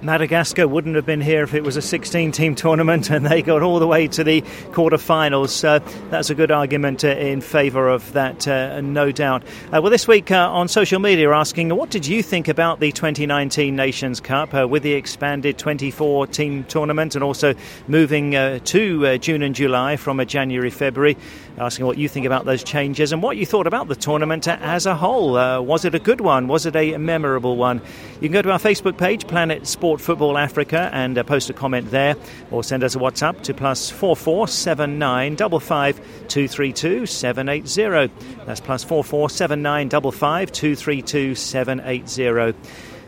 Madagascar 0.03 0.67
wouldn't 0.67 0.95
have 0.95 1.05
been 1.05 1.21
here 1.21 1.43
if 1.43 1.53
it 1.53 1.63
was 1.63 1.77
a 1.77 1.81
16 1.81 2.31
team 2.31 2.55
tournament 2.55 3.11
and 3.11 3.23
they 3.23 3.43
got 3.43 3.61
all 3.61 3.77
the 3.77 3.85
way 3.85 4.07
to 4.07 4.23
the 4.23 4.41
quarterfinals. 4.71 5.49
So 5.49 5.77
that's 6.09 6.31
a 6.31 6.35
good 6.35 6.49
argument 6.49 7.03
uh, 7.03 7.09
in 7.09 7.39
favour 7.39 7.87
of 7.87 8.11
that, 8.13 8.47
uh, 8.47 8.81
no 8.81 9.11
doubt. 9.11 9.43
Uh, 9.67 9.79
well, 9.79 9.91
this 9.91 10.07
week 10.07 10.31
uh, 10.31 10.49
on 10.51 10.67
social 10.67 10.99
media, 10.99 11.29
asking 11.31 11.69
what 11.69 11.91
did 11.91 12.07
you 12.07 12.23
think 12.23 12.47
about 12.47 12.79
the 12.79 12.91
2019 12.91 13.75
Nations 13.75 14.19
Cup 14.19 14.55
uh, 14.55 14.67
with 14.67 14.81
the 14.81 14.93
expanded 14.93 15.59
24 15.59 16.25
team 16.27 16.63
tournament 16.63 17.13
and 17.13 17.23
also 17.23 17.53
moving 17.87 18.35
uh, 18.35 18.57
to 18.63 19.19
June 19.19 19.43
and 19.43 19.53
July 19.53 19.97
from 19.97 20.19
a 20.19 20.25
January 20.25 20.71
February? 20.71 21.15
Asking 21.59 21.85
what 21.85 21.99
you 21.99 22.09
think 22.09 22.25
about 22.25 22.45
those 22.45 22.63
changes 22.63 23.11
and 23.11 23.21
what 23.21 23.37
you 23.37 23.45
thought 23.45 23.67
about 23.67 23.87
the 23.87 23.95
tournament 23.95 24.47
as 24.47 24.87
a 24.87 24.95
whole. 24.95 25.33
was 25.63 25.85
it 25.85 25.93
a 25.93 25.99
good 25.99 26.21
one? 26.21 26.47
Was 26.47 26.65
it 26.65 26.75
a 26.75 26.97
memorable 26.97 27.55
one? 27.55 27.81
You 28.15 28.29
can 28.29 28.31
go 28.31 28.41
to 28.41 28.51
our 28.51 28.57
Facebook 28.57 28.97
page, 28.97 29.27
Planet 29.27 29.67
Sport. 29.67 29.90
Sport 29.91 29.99
Football 29.99 30.37
Africa 30.37 30.89
and 30.93 31.17
uh, 31.17 31.23
post 31.23 31.49
a 31.49 31.53
comment 31.53 31.91
there 31.91 32.15
or 32.49 32.63
send 32.63 32.81
us 32.81 32.95
a 32.95 32.97
WhatsApp 32.97 33.41
to 33.41 33.53
plus 33.53 33.89
four 33.89 34.15
four 34.15 34.47
seven 34.47 34.97
nine 34.97 35.35
double 35.35 35.59
five 35.59 35.99
two 36.29 36.47
three 36.47 36.71
two 36.71 37.05
seven 37.05 37.49
eight 37.49 37.67
zero. 37.67 38.07
That's 38.45 38.61
plus 38.61 38.85
four 38.85 39.03
four 39.03 39.29
seven 39.29 39.61
nine 39.61 39.89
double 39.89 40.13
five 40.13 40.49
two 40.53 40.77
three 40.77 41.01
two 41.01 41.35
seven 41.35 41.81
eight 41.83 42.07
zero. 42.07 42.53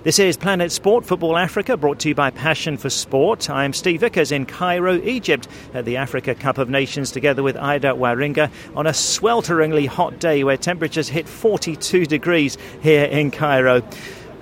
This 0.03 0.19
is 0.19 0.35
Planet 0.35 0.73
Sport 0.73 1.05
Football 1.05 1.37
Africa, 1.37 1.77
brought 1.77 1.99
to 1.99 2.09
you 2.09 2.15
by 2.15 2.31
Passion 2.31 2.75
for 2.75 2.89
Sport. 2.89 3.49
I'm 3.49 3.71
Steve 3.71 4.01
Vickers 4.01 4.33
in 4.33 4.45
Cairo, 4.45 4.95
Egypt, 4.95 5.47
at 5.73 5.85
the 5.85 5.95
Africa 5.95 6.35
Cup 6.35 6.57
of 6.57 6.69
Nations, 6.69 7.11
together 7.11 7.41
with 7.41 7.55
Ida 7.55 7.93
Waringa 7.93 8.51
on 8.75 8.87
a 8.87 8.91
swelteringly 8.91 9.87
hot 9.87 10.19
day 10.19 10.43
where 10.43 10.57
temperatures 10.57 11.07
hit 11.07 11.29
42 11.29 12.05
degrees 12.05 12.57
here 12.81 13.05
in 13.05 13.31
Cairo. 13.31 13.81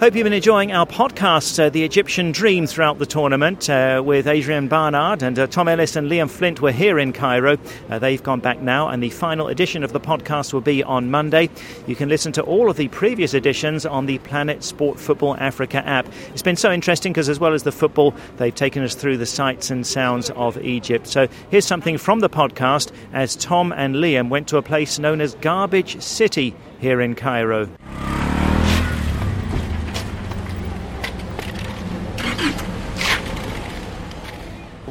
Hope 0.01 0.15
you've 0.15 0.23
been 0.23 0.33
enjoying 0.33 0.71
our 0.71 0.87
podcast, 0.87 1.63
uh, 1.63 1.69
The 1.69 1.83
Egyptian 1.83 2.31
Dream, 2.31 2.65
throughout 2.65 2.97
the 2.97 3.05
tournament 3.05 3.69
uh, 3.69 4.01
with 4.03 4.25
Adrian 4.25 4.67
Barnard 4.67 5.21
and 5.21 5.37
uh, 5.37 5.45
Tom 5.45 5.67
Ellis 5.67 5.95
and 5.95 6.09
Liam 6.09 6.27
Flint 6.27 6.59
were 6.59 6.71
here 6.71 6.97
in 6.97 7.13
Cairo. 7.13 7.59
Uh, 7.87 7.99
they've 7.99 8.23
gone 8.23 8.39
back 8.39 8.59
now, 8.61 8.87
and 8.87 9.03
the 9.03 9.11
final 9.11 9.47
edition 9.47 9.83
of 9.83 9.93
the 9.93 9.99
podcast 9.99 10.53
will 10.53 10.61
be 10.61 10.81
on 10.81 11.11
Monday. 11.11 11.51
You 11.85 11.95
can 11.95 12.09
listen 12.09 12.31
to 12.31 12.41
all 12.41 12.67
of 12.67 12.77
the 12.77 12.87
previous 12.87 13.35
editions 13.35 13.85
on 13.85 14.07
the 14.07 14.17
Planet 14.17 14.63
Sport 14.63 14.99
Football 14.99 15.35
Africa 15.35 15.87
app. 15.87 16.07
It's 16.29 16.41
been 16.41 16.55
so 16.55 16.71
interesting 16.71 17.13
because, 17.13 17.29
as 17.29 17.39
well 17.39 17.53
as 17.53 17.61
the 17.61 17.71
football, 17.71 18.15
they've 18.37 18.55
taken 18.55 18.81
us 18.81 18.95
through 18.95 19.17
the 19.17 19.27
sights 19.27 19.69
and 19.69 19.85
sounds 19.85 20.31
of 20.31 20.57
Egypt. 20.63 21.05
So 21.05 21.27
here's 21.51 21.67
something 21.67 21.99
from 21.99 22.21
the 22.21 22.29
podcast 22.29 22.91
as 23.13 23.35
Tom 23.35 23.71
and 23.71 23.97
Liam 23.97 24.29
went 24.29 24.47
to 24.47 24.57
a 24.57 24.63
place 24.63 24.97
known 24.97 25.21
as 25.21 25.35
Garbage 25.35 26.01
City 26.01 26.55
here 26.79 27.01
in 27.01 27.13
Cairo. 27.13 27.69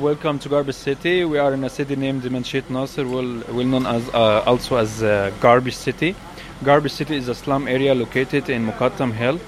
Welcome 0.00 0.38
to 0.38 0.49
Garbage 0.49 0.76
City. 0.76 1.26
We 1.26 1.37
are 1.37 1.52
in 1.52 1.62
a 1.62 1.69
city 1.69 1.95
named 1.95 2.23
Manshiet 2.23 2.71
Nasser, 2.71 3.07
well, 3.07 3.42
well 3.52 3.66
known 3.66 3.85
as 3.85 4.09
uh, 4.09 4.42
also 4.47 4.76
as 4.76 5.02
uh, 5.02 5.30
Garbage 5.40 5.76
City. 5.76 6.16
Garbage 6.64 6.92
City 6.92 7.16
is 7.16 7.28
a 7.28 7.35
slum 7.35 7.69
area 7.69 7.95
located 7.95 8.49
in 8.49 8.66
Mukattam 8.66 9.12
Hill, 9.12 9.38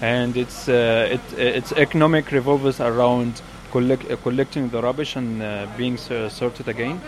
and 0.00 0.36
its 0.36 0.68
uh, 0.68 1.08
it, 1.08 1.38
its 1.38 1.70
economic 1.74 2.32
revolves 2.32 2.80
around 2.80 3.40
collect, 3.70 4.10
uh, 4.10 4.16
collecting 4.16 4.70
the 4.70 4.82
rubbish 4.82 5.14
and 5.14 5.40
uh, 5.40 5.68
being 5.76 5.96
sorted 5.96 6.66
again. 6.66 7.00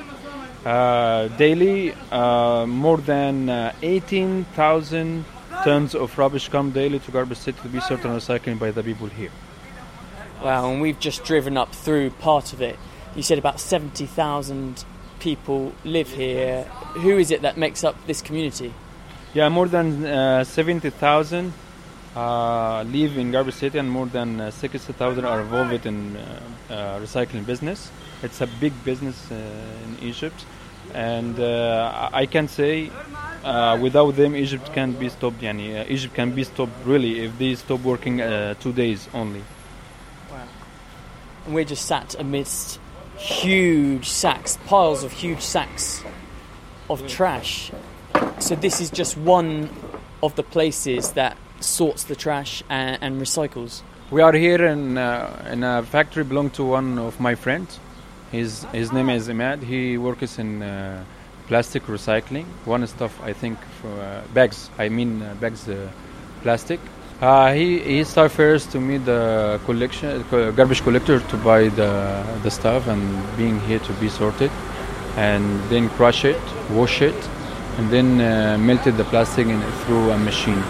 Uh, 0.64 1.26
daily, 1.36 1.96
more 2.12 2.98
than 2.98 3.72
18,000 3.82 5.24
tons 5.64 5.96
of 5.96 6.16
rubbish 6.16 6.48
come 6.48 6.70
daily 6.70 7.00
to 7.00 7.10
Garbage 7.10 7.38
City 7.38 7.58
to 7.60 7.68
be 7.68 7.80
sorted 7.80 8.06
and 8.06 8.20
recycled 8.20 8.60
by 8.60 8.70
the 8.70 8.84
people 8.84 9.08
here. 9.08 9.32
Wow, 10.44 10.70
and 10.70 10.82
we've 10.82 11.00
just 11.00 11.24
driven 11.24 11.56
up 11.56 11.74
through 11.74 12.10
part 12.10 12.52
of 12.52 12.60
it. 12.60 12.78
You 13.16 13.22
said 13.22 13.38
about 13.38 13.58
70,000 13.60 14.84
people 15.18 15.72
live 15.84 16.10
here. 16.10 16.64
Who 17.00 17.16
is 17.16 17.30
it 17.30 17.40
that 17.40 17.56
makes 17.56 17.82
up 17.82 17.96
this 18.06 18.20
community? 18.20 18.74
Yeah, 19.32 19.48
more 19.48 19.66
than 19.66 20.04
uh, 20.04 20.44
70,000 20.44 21.50
uh, 22.14 22.82
live 22.82 23.16
in 23.16 23.30
Garbage 23.30 23.54
City, 23.54 23.78
and 23.78 23.90
more 23.90 24.04
than 24.04 24.38
uh, 24.38 24.50
60,000 24.50 25.24
are 25.24 25.40
involved 25.40 25.86
in 25.86 26.14
uh, 26.14 26.40
uh, 26.68 27.00
recycling 27.00 27.46
business. 27.46 27.90
It's 28.22 28.42
a 28.42 28.46
big 28.46 28.74
business 28.84 29.32
uh, 29.32 29.36
in 29.86 30.06
Egypt, 30.06 30.44
and 30.92 31.40
I 31.40 32.26
can 32.26 32.48
say 32.48 32.90
without 33.80 34.14
them, 34.16 34.36
Egypt 34.36 34.74
can 34.74 34.92
be 34.92 35.08
stopped. 35.08 35.40
Yani, 35.40 35.88
Egypt 35.88 36.14
can 36.14 36.32
be 36.32 36.44
stopped 36.44 36.84
really 36.84 37.20
if 37.20 37.38
they 37.38 37.54
stop 37.54 37.80
working 37.80 38.18
two 38.60 38.74
days 38.74 39.08
only 39.14 39.42
and 41.44 41.54
we're 41.54 41.64
just 41.64 41.86
sat 41.86 42.14
amidst 42.18 42.80
huge 43.16 44.08
sacks, 44.08 44.58
piles 44.66 45.04
of 45.04 45.12
huge 45.12 45.40
sacks 45.40 46.02
of 46.90 47.06
trash. 47.08 47.70
So 48.38 48.54
this 48.54 48.80
is 48.80 48.90
just 48.90 49.16
one 49.16 49.70
of 50.22 50.34
the 50.36 50.42
places 50.42 51.12
that 51.12 51.36
sorts 51.60 52.04
the 52.04 52.16
trash 52.16 52.62
and, 52.68 52.98
and 53.02 53.20
recycles. 53.20 53.82
We 54.10 54.22
are 54.22 54.32
here 54.32 54.64
in 54.66 54.98
uh, 54.98 55.48
in 55.50 55.64
a 55.64 55.82
factory 55.82 56.24
belong 56.24 56.50
to 56.50 56.64
one 56.64 56.98
of 56.98 57.18
my 57.20 57.34
friends. 57.34 57.78
His 58.30 58.64
his 58.72 58.92
name 58.92 59.08
is 59.08 59.28
Imad. 59.28 59.62
He 59.62 59.96
works 59.96 60.38
in 60.38 60.62
uh, 60.62 61.04
plastic 61.48 61.84
recycling. 61.84 62.44
One 62.64 62.86
stuff 62.86 63.18
I 63.22 63.32
think 63.32 63.58
for 63.80 63.88
uh, 63.88 64.22
bags. 64.34 64.70
I 64.78 64.88
mean 64.88 65.22
uh, 65.22 65.34
bags 65.40 65.68
uh, 65.68 65.88
plastic. 66.42 66.80
Uh, 67.20 67.54
he 67.54 67.78
he 67.78 68.04
first 68.04 68.70
to 68.72 68.80
meet 68.80 69.04
the 69.04 69.58
collection 69.64 70.24
garbage 70.30 70.82
collector 70.82 71.20
to 71.20 71.36
buy 71.38 71.68
the 71.68 72.22
the 72.42 72.50
stuff 72.50 72.86
and 72.88 73.00
being 73.36 73.58
here 73.60 73.78
to 73.78 73.92
be 73.94 74.08
sorted, 74.08 74.50
and 75.16 75.44
then 75.70 75.88
crush 75.90 76.24
it, 76.24 76.42
wash 76.70 77.00
it, 77.00 77.14
and 77.78 77.88
then 77.90 78.20
uh, 78.20 78.58
melted 78.58 78.96
the 78.96 79.04
plastic 79.04 79.46
in 79.46 79.62
through 79.84 80.10
a 80.10 80.18
machine. 80.18 80.62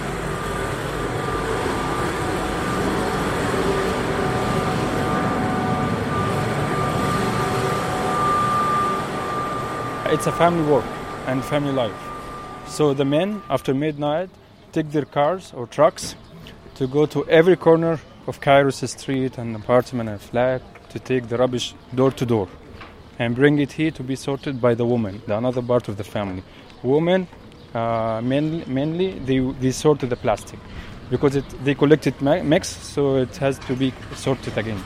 It's 10.12 10.26
a 10.26 10.32
family 10.32 10.70
work 10.70 10.84
and 11.26 11.42
family 11.44 11.72
life. 11.72 12.02
So 12.66 12.94
the 12.94 13.04
men 13.04 13.42
after 13.50 13.74
midnight 13.74 14.28
take 14.74 14.90
their 14.90 15.04
cars 15.04 15.52
or 15.54 15.66
trucks 15.68 16.16
to 16.74 16.88
go 16.88 17.06
to 17.06 17.24
every 17.28 17.56
corner 17.56 18.00
of 18.26 18.40
Cairo's 18.40 18.90
street 18.90 19.38
and 19.38 19.54
apartment 19.54 20.08
and 20.08 20.20
flat 20.20 20.62
to 20.90 20.98
take 20.98 21.28
the 21.28 21.36
rubbish 21.36 21.74
door 21.94 22.10
to 22.10 22.26
door 22.26 22.48
and 23.20 23.36
bring 23.36 23.58
it 23.60 23.72
here 23.72 23.92
to 23.92 24.02
be 24.02 24.16
sorted 24.16 24.60
by 24.60 24.74
the 24.74 24.84
woman, 24.84 25.22
the 25.26 25.36
another 25.38 25.62
part 25.62 25.88
of 25.88 25.96
the 25.96 26.02
family. 26.02 26.42
Women, 26.82 27.28
uh, 27.72 28.20
mainly, 28.24 28.64
mainly 28.66 29.18
they, 29.20 29.38
they 29.38 29.70
sort 29.70 30.00
the 30.00 30.16
plastic 30.16 30.58
because 31.08 31.36
it, 31.36 31.44
they 31.64 31.74
collect 31.74 32.06
it 32.08 32.20
mix, 32.20 32.68
so 32.68 33.16
it 33.16 33.36
has 33.36 33.58
to 33.60 33.76
be 33.76 33.92
sorted 34.16 34.58
again. 34.58 34.80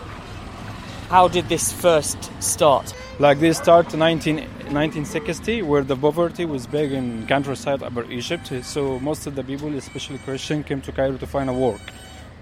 How 1.09 1.29
did 1.29 1.49
this 1.49 1.73
first 1.73 2.19
start? 2.43 2.93
Like 3.21 3.41
this 3.41 3.59
start 3.59 3.93
19, 3.93 4.37
1960, 4.37 5.63
where 5.63 5.83
the 5.83 5.97
poverty 5.97 6.45
was 6.45 6.69
big 6.69 6.93
in 6.93 7.27
countryside 7.27 7.83
Upper 7.83 8.05
Egypt. 8.13 8.53
So 8.63 9.01
most 9.01 9.27
of 9.27 9.35
the 9.35 9.43
people, 9.43 9.75
especially 9.75 10.19
Christian, 10.19 10.63
came 10.63 10.81
to 10.83 10.93
Cairo 10.93 11.17
to 11.17 11.27
find 11.27 11.51
a 11.51 11.53
work, 11.53 11.81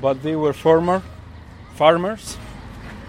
but 0.02 0.22
they 0.22 0.36
were 0.36 0.52
farmer, 0.52 1.02
farmers, 1.76 2.36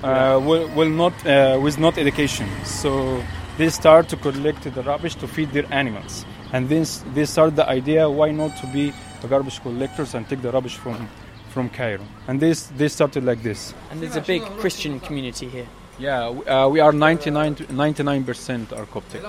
uh, 0.01 0.41
will, 0.41 0.69
will 0.69 0.89
not 0.89 1.13
uh, 1.25 1.59
with 1.61 1.77
not 1.77 1.97
education. 1.97 2.47
So 2.63 3.21
they 3.57 3.67
start 3.67 4.07
to 4.09 4.15
collect 4.15 4.63
the 4.63 4.83
rubbish 4.83 5.15
to 5.15 5.27
feed 5.27 5.51
their 5.51 5.65
animals, 5.69 6.25
and 6.53 6.69
then 6.69 6.85
they 7.13 7.25
start 7.25 7.57
the 7.57 7.67
idea 7.67 8.09
why 8.09 8.31
not 8.31 8.55
to 8.61 8.67
be 8.67 8.93
the 9.21 9.27
garbage 9.27 9.61
collectors 9.61 10.15
and 10.15 10.25
take 10.29 10.41
the 10.41 10.53
rubbish 10.53 10.77
from 10.77 11.09
from 11.49 11.69
Cairo. 11.69 12.05
And 12.29 12.39
this 12.39 12.67
they 12.77 12.87
started 12.87 13.25
like 13.25 13.43
this. 13.43 13.73
And 13.91 14.01
there's 14.01 14.15
a 14.15 14.21
big 14.21 14.43
Christian 14.61 15.01
community 15.01 15.49
here. 15.49 15.67
Yeah, 15.99 16.27
uh, 16.27 16.69
we 16.69 16.79
are 16.79 16.91
99 16.91 18.23
percent 18.23 18.71
are 18.71 18.85
Coptic. 18.85 19.23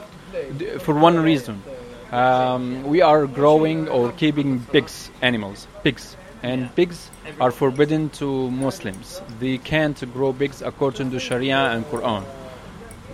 For 0.81 0.95
one 0.95 1.19
reason, 1.19 1.63
um, 2.13 2.85
we 2.85 3.01
are 3.01 3.27
growing 3.27 3.89
or 3.89 4.13
keeping 4.13 4.61
pigs, 4.61 5.11
animals, 5.23 5.67
pigs, 5.83 6.17
and 6.43 6.75
pigs 6.77 7.11
are 7.41 7.51
forbidden 7.51 8.11
to 8.11 8.51
Muslims. 8.51 9.23
They 9.41 9.59
can't 9.59 9.99
grow 10.13 10.33
pigs 10.33 10.61
according 10.61 11.11
to 11.13 11.19
Sharia 11.19 11.57
and 11.57 11.85
Quran. 11.87 12.25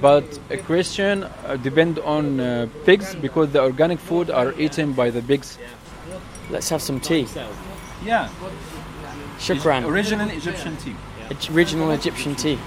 But 0.00 0.25
a 0.50 0.56
Christian 0.56 1.23
uh, 1.23 1.56
depend 1.56 2.00
on 2.00 2.40
uh, 2.40 2.66
pigs 2.84 3.14
because 3.14 3.50
the 3.52 3.62
organic 3.62 4.00
food 4.00 4.30
are 4.30 4.52
eaten 4.58 4.92
by 4.92 5.11
the 5.11 5.23
pigs. 5.23 5.58
Let's 6.50 6.68
have 6.70 6.82
some 6.82 6.99
tea. 7.00 7.26
Yeah. 8.04 8.28
Shukran. 9.38 9.84
Original 9.87 10.28
Egyptian 10.28 10.76
tea. 10.76 10.96
Original 11.50 11.92
Egyptian 11.92 12.34
tea. 12.34 12.58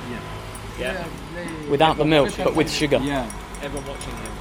Yeah. 0.79 1.07
Without 1.69 1.98
the 1.98 2.05
milk, 2.05 2.34
but 2.38 2.55
with 2.55 2.72
sugar. 2.72 2.98
Yeah. 2.98 3.31
Ever 3.62 3.79
watching 3.79 4.15
him. 4.15 4.31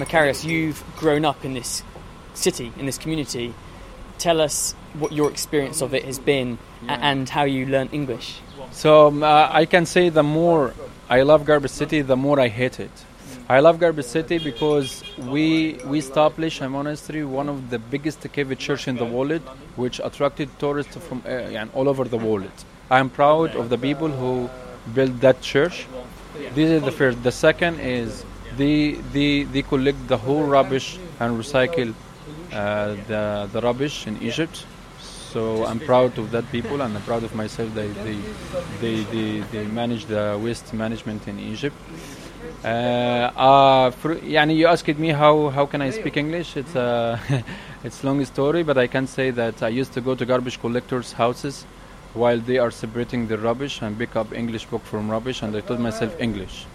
Macarius, 0.00 0.44
you've 0.44 0.84
grown 0.96 1.24
up 1.24 1.44
in 1.44 1.54
this 1.54 1.82
city, 2.34 2.72
in 2.78 2.86
this 2.86 2.98
community. 2.98 3.54
Tell 4.18 4.40
us 4.40 4.74
what 4.94 5.12
your 5.12 5.30
experience 5.30 5.80
of 5.82 5.94
it 5.94 6.04
has 6.04 6.18
been 6.18 6.58
yeah. 6.84 6.98
and 7.02 7.28
how 7.28 7.44
you 7.44 7.66
learn 7.66 7.88
English. 7.92 8.40
So 8.72 9.08
um, 9.08 9.22
uh, 9.22 9.48
I 9.50 9.66
can 9.66 9.86
say 9.86 10.08
the 10.08 10.22
more 10.22 10.74
I 11.08 11.22
love 11.22 11.44
Garbage 11.44 11.70
City, 11.70 12.02
the 12.02 12.16
more 12.16 12.40
I 12.40 12.48
hate 12.48 12.80
it. 12.80 12.90
I 13.48 13.60
love 13.60 13.78
Garbage 13.78 14.06
City 14.06 14.38
because 14.38 15.04
we 15.18 15.78
we 15.86 15.98
established 15.98 16.60
a 16.62 16.68
monastery, 16.68 17.24
one 17.24 17.48
of 17.48 17.70
the 17.70 17.78
biggest 17.78 18.20
cave 18.32 18.58
church 18.58 18.88
in 18.88 18.96
the 18.96 19.04
world, 19.04 19.42
which 19.76 20.00
attracted 20.02 20.48
tourists 20.58 20.96
from 20.96 21.22
uh, 21.24 21.66
all 21.74 21.88
over 21.88 22.04
the 22.04 22.16
world. 22.16 22.50
I 22.90 22.98
am 22.98 23.08
proud 23.08 23.54
of 23.54 23.68
the 23.68 23.78
people 23.78 24.08
who 24.08 24.50
build 24.94 25.20
that 25.20 25.40
church. 25.40 25.86
This 26.54 26.70
is 26.70 26.82
the 26.82 26.92
first. 26.92 27.22
The 27.22 27.32
second 27.32 27.80
is 27.80 28.24
they 28.56 28.92
they 29.12 29.44
they 29.44 29.62
collect 29.62 30.06
the 30.08 30.16
whole 30.16 30.44
rubbish 30.44 30.98
and 31.20 31.38
recycle 31.38 31.94
uh, 32.52 32.96
the 33.08 33.48
the 33.52 33.60
rubbish 33.60 34.06
in 34.06 34.20
Egypt. 34.22 34.66
So 35.00 35.66
I'm 35.66 35.80
proud 35.80 36.18
of 36.18 36.30
that 36.30 36.50
people 36.50 36.80
and 36.80 36.96
I'm 36.96 37.02
proud 37.02 37.24
of 37.24 37.34
myself. 37.34 37.74
They 37.74 37.88
they 37.88 38.18
they 38.80 38.96
they, 39.12 39.40
they 39.52 39.64
manage 39.66 40.06
the 40.06 40.38
waste 40.42 40.72
management 40.72 41.28
in 41.28 41.38
Egypt. 41.38 41.76
Uh, 42.64 42.68
uh, 42.68 43.90
for, 43.90 44.16
yani 44.16 44.56
you 44.56 44.66
asked 44.66 44.98
me 44.98 45.10
how 45.10 45.50
how 45.50 45.66
can 45.66 45.82
I 45.82 45.90
speak 45.90 46.16
English? 46.16 46.56
It's 46.56 46.74
a 46.74 47.20
it's 47.84 48.02
long 48.02 48.24
story, 48.24 48.62
but 48.62 48.78
I 48.78 48.86
can 48.86 49.06
say 49.06 49.30
that 49.32 49.62
I 49.62 49.68
used 49.68 49.92
to 49.94 50.00
go 50.00 50.14
to 50.14 50.24
garbage 50.24 50.60
collectors' 50.60 51.12
houses 51.12 51.66
while 52.16 52.40
they 52.40 52.58
are 52.58 52.70
separating 52.70 53.28
the 53.28 53.38
rubbish 53.38 53.82
and 53.82 53.98
pick 53.98 54.16
up 54.16 54.32
English 54.32 54.64
book 54.66 54.82
from 54.84 55.10
rubbish, 55.10 55.42
and 55.42 55.54
I 55.54 55.60
taught 55.60 55.80
myself 55.80 56.18
English. 56.18 56.66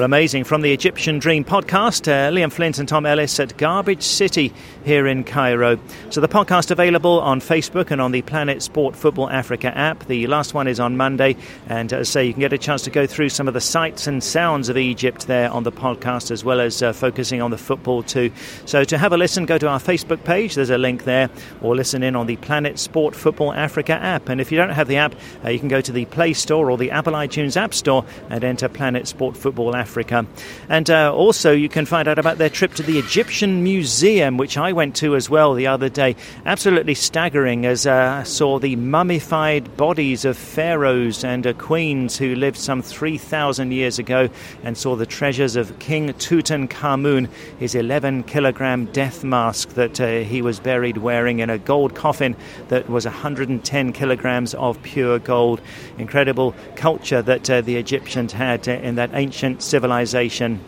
Well, 0.00 0.06
amazing. 0.06 0.44
From 0.44 0.62
the 0.62 0.72
Egyptian 0.72 1.18
Dream 1.18 1.44
podcast, 1.44 2.08
uh, 2.08 2.32
Liam 2.32 2.50
Flint 2.50 2.78
and 2.78 2.88
Tom 2.88 3.04
Ellis 3.04 3.38
at 3.38 3.58
Garbage 3.58 4.02
City 4.02 4.50
here 4.82 5.06
in 5.06 5.24
Cairo. 5.24 5.78
So 6.08 6.22
the 6.22 6.26
podcast 6.26 6.70
available 6.70 7.20
on 7.20 7.42
Facebook 7.42 7.90
and 7.90 8.00
on 8.00 8.10
the 8.10 8.22
Planet 8.22 8.62
Sport 8.62 8.96
Football 8.96 9.28
Africa 9.28 9.76
app. 9.76 10.06
The 10.06 10.26
last 10.26 10.54
one 10.54 10.68
is 10.68 10.80
on 10.80 10.96
Monday, 10.96 11.36
and 11.68 11.92
as 11.92 12.08
say, 12.08 12.24
you 12.24 12.32
can 12.32 12.40
get 12.40 12.54
a 12.54 12.56
chance 12.56 12.80
to 12.84 12.90
go 12.90 13.06
through 13.06 13.28
some 13.28 13.46
of 13.46 13.52
the 13.52 13.60
sights 13.60 14.06
and 14.06 14.24
sounds 14.24 14.70
of 14.70 14.78
Egypt 14.78 15.26
there 15.26 15.50
on 15.50 15.64
the 15.64 15.70
podcast, 15.72 16.30
as 16.30 16.42
well 16.42 16.62
as 16.62 16.82
uh, 16.82 16.94
focusing 16.94 17.42
on 17.42 17.50
the 17.50 17.58
football 17.58 18.02
too. 18.02 18.32
So 18.64 18.84
to 18.84 18.96
have 18.96 19.12
a 19.12 19.18
listen, 19.18 19.44
go 19.44 19.58
to 19.58 19.68
our 19.68 19.80
Facebook 19.80 20.24
page. 20.24 20.54
There's 20.54 20.70
a 20.70 20.78
link 20.78 21.04
there, 21.04 21.28
or 21.60 21.76
listen 21.76 22.02
in 22.02 22.16
on 22.16 22.26
the 22.26 22.36
Planet 22.36 22.78
Sport 22.78 23.14
Football 23.14 23.52
Africa 23.52 23.92
app. 23.92 24.30
And 24.30 24.40
if 24.40 24.50
you 24.50 24.56
don't 24.56 24.70
have 24.70 24.88
the 24.88 24.96
app, 24.96 25.14
uh, 25.44 25.50
you 25.50 25.58
can 25.58 25.68
go 25.68 25.82
to 25.82 25.92
the 25.92 26.06
Play 26.06 26.32
Store 26.32 26.70
or 26.70 26.78
the 26.78 26.90
Apple 26.90 27.12
iTunes 27.12 27.58
App 27.58 27.74
Store 27.74 28.06
and 28.30 28.42
enter 28.42 28.66
Planet 28.66 29.06
Sport 29.06 29.36
Football 29.36 29.76
Africa. 29.76 29.89
Africa. 29.90 30.24
And 30.68 30.88
uh, 30.88 31.12
also, 31.12 31.50
you 31.50 31.68
can 31.68 31.84
find 31.84 32.06
out 32.06 32.16
about 32.16 32.38
their 32.38 32.48
trip 32.48 32.74
to 32.74 32.82
the 32.84 33.00
Egyptian 33.00 33.64
Museum, 33.64 34.36
which 34.36 34.56
I 34.56 34.72
went 34.72 34.94
to 34.96 35.16
as 35.16 35.28
well 35.28 35.54
the 35.54 35.66
other 35.66 35.88
day. 35.88 36.14
Absolutely 36.46 36.94
staggering 36.94 37.66
as 37.66 37.88
uh, 37.88 38.18
I 38.20 38.22
saw 38.22 38.60
the 38.60 38.76
mummified 38.76 39.76
bodies 39.76 40.24
of 40.24 40.36
pharaohs 40.36 41.24
and 41.24 41.44
uh, 41.44 41.54
queens 41.54 42.16
who 42.16 42.36
lived 42.36 42.56
some 42.56 42.82
3,000 42.82 43.72
years 43.72 43.98
ago 43.98 44.28
and 44.62 44.78
saw 44.78 44.94
the 44.94 45.06
treasures 45.06 45.56
of 45.56 45.76
King 45.80 46.10
Tutankhamun, 46.10 47.28
his 47.58 47.74
11 47.74 48.22
kilogram 48.24 48.84
death 48.92 49.24
mask 49.24 49.70
that 49.70 50.00
uh, 50.00 50.20
he 50.20 50.40
was 50.40 50.60
buried 50.60 50.98
wearing 50.98 51.40
in 51.40 51.50
a 51.50 51.58
gold 51.58 51.96
coffin 51.96 52.36
that 52.68 52.88
was 52.88 53.06
110 53.06 53.92
kilograms 53.92 54.54
of 54.54 54.80
pure 54.82 55.18
gold. 55.18 55.60
Incredible 55.98 56.54
culture 56.76 57.22
that 57.22 57.50
uh, 57.50 57.60
the 57.60 57.76
Egyptians 57.76 58.32
had 58.32 58.68
uh, 58.68 58.72
in 58.72 58.94
that 58.94 59.10
ancient 59.14 59.62
civilization 59.62 59.79
civilization. 59.80 60.60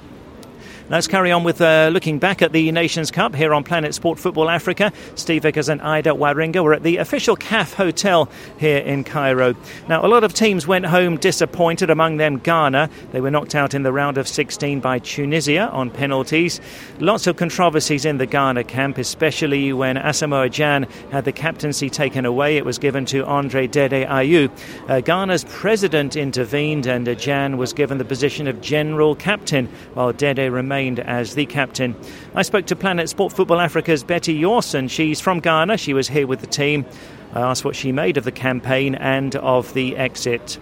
Let's 0.91 1.07
carry 1.07 1.31
on 1.31 1.45
with 1.45 1.61
uh, 1.61 1.91
looking 1.93 2.19
back 2.19 2.43
at 2.43 2.53
the 2.53 2.71
Nations 2.73 3.13
Cup 3.13 3.37
here 3.37 3.55
on 3.55 3.63
Planet 3.63 3.95
Sport 3.95 4.19
Football 4.19 4.51
Africa. 4.51 4.93
Steve 5.15 5.43
Vickers 5.43 5.69
and 5.69 5.81
Ida 5.81 6.11
Waringa 6.11 6.63
were 6.63 6.75
at 6.75 6.83
the 6.83 6.97
official 6.97 7.37
CAF 7.37 7.75
Hotel 7.75 8.29
here 8.59 8.79
in 8.79 9.05
Cairo. 9.05 9.55
Now, 9.89 10.05
a 10.05 10.09
lot 10.09 10.25
of 10.25 10.35
teams 10.35 10.67
went 10.67 10.85
home 10.87 11.19
disappointed, 11.19 11.89
among 11.89 12.17
them 12.17 12.39
Ghana. 12.39 12.91
They 13.13 13.21
were 13.21 13.31
knocked 13.31 13.55
out 13.55 13.75
in 13.75 13.85
the 13.85 13.93
round 13.93 14.19
of 14.19 14.27
16 14.27 14.81
by 14.81 14.99
Tunisia 14.99 15.69
on 15.71 15.89
penalties. 15.89 16.61
Lots 16.99 17.29
of 17.29 17.37
controversies 17.37 18.05
in 18.05 18.19
the 18.19 18.27
Ghana 18.27 18.65
camp, 18.65 18.99
especially 18.99 19.73
when 19.73 19.97
Asamoah 19.97 20.51
Gyan 20.51 20.91
had 21.13 21.25
the 21.25 21.33
captaincy 21.33 21.91
taken 21.91 22.27
away. 22.27 22.57
It 22.57 22.65
was 22.65 22.79
given 22.79 23.07
to 23.07 23.25
Andre 23.25 23.69
Dede 23.69 24.07
Ayew. 24.09 24.51
Uh, 24.89 25.01
Ghana's 25.01 25.45
president 25.45 26.17
intervened, 26.17 26.87
and 26.87 27.09
uh, 27.09 27.15
Gyan 27.15 27.57
was 27.57 27.73
given 27.73 27.99
the 27.99 28.05
position 28.05 28.49
of 28.49 28.61
general 28.61 29.15
captain, 29.15 29.69
while 29.95 30.13
Dede 30.13 30.51
remained 30.51 30.72
as 31.01 31.35
the 31.35 31.47
captain. 31.47 31.95
I 32.35 32.43
spoke 32.43 32.67
to 32.67 32.77
Planet 32.77 33.09
Sport 33.09 33.33
Football 33.33 33.61
Africa's 33.61 34.03
Betty 34.03 34.39
Yorson. 34.39 34.89
She's 34.89 35.21
from 35.21 35.41
Ghana. 35.41 35.77
She 35.77 35.95
was 35.95 36.09
here 36.09 36.27
with 36.27 36.41
the 36.41 36.47
team. 36.47 36.87
I 37.35 37.41
asked 37.41 37.65
what 37.65 37.77
she 37.77 37.93
made 37.93 38.17
of 38.17 38.25
the 38.25 38.33
campaign 38.33 38.95
and 38.95 39.37
of 39.37 39.75
the 39.75 39.97
exit 39.97 40.59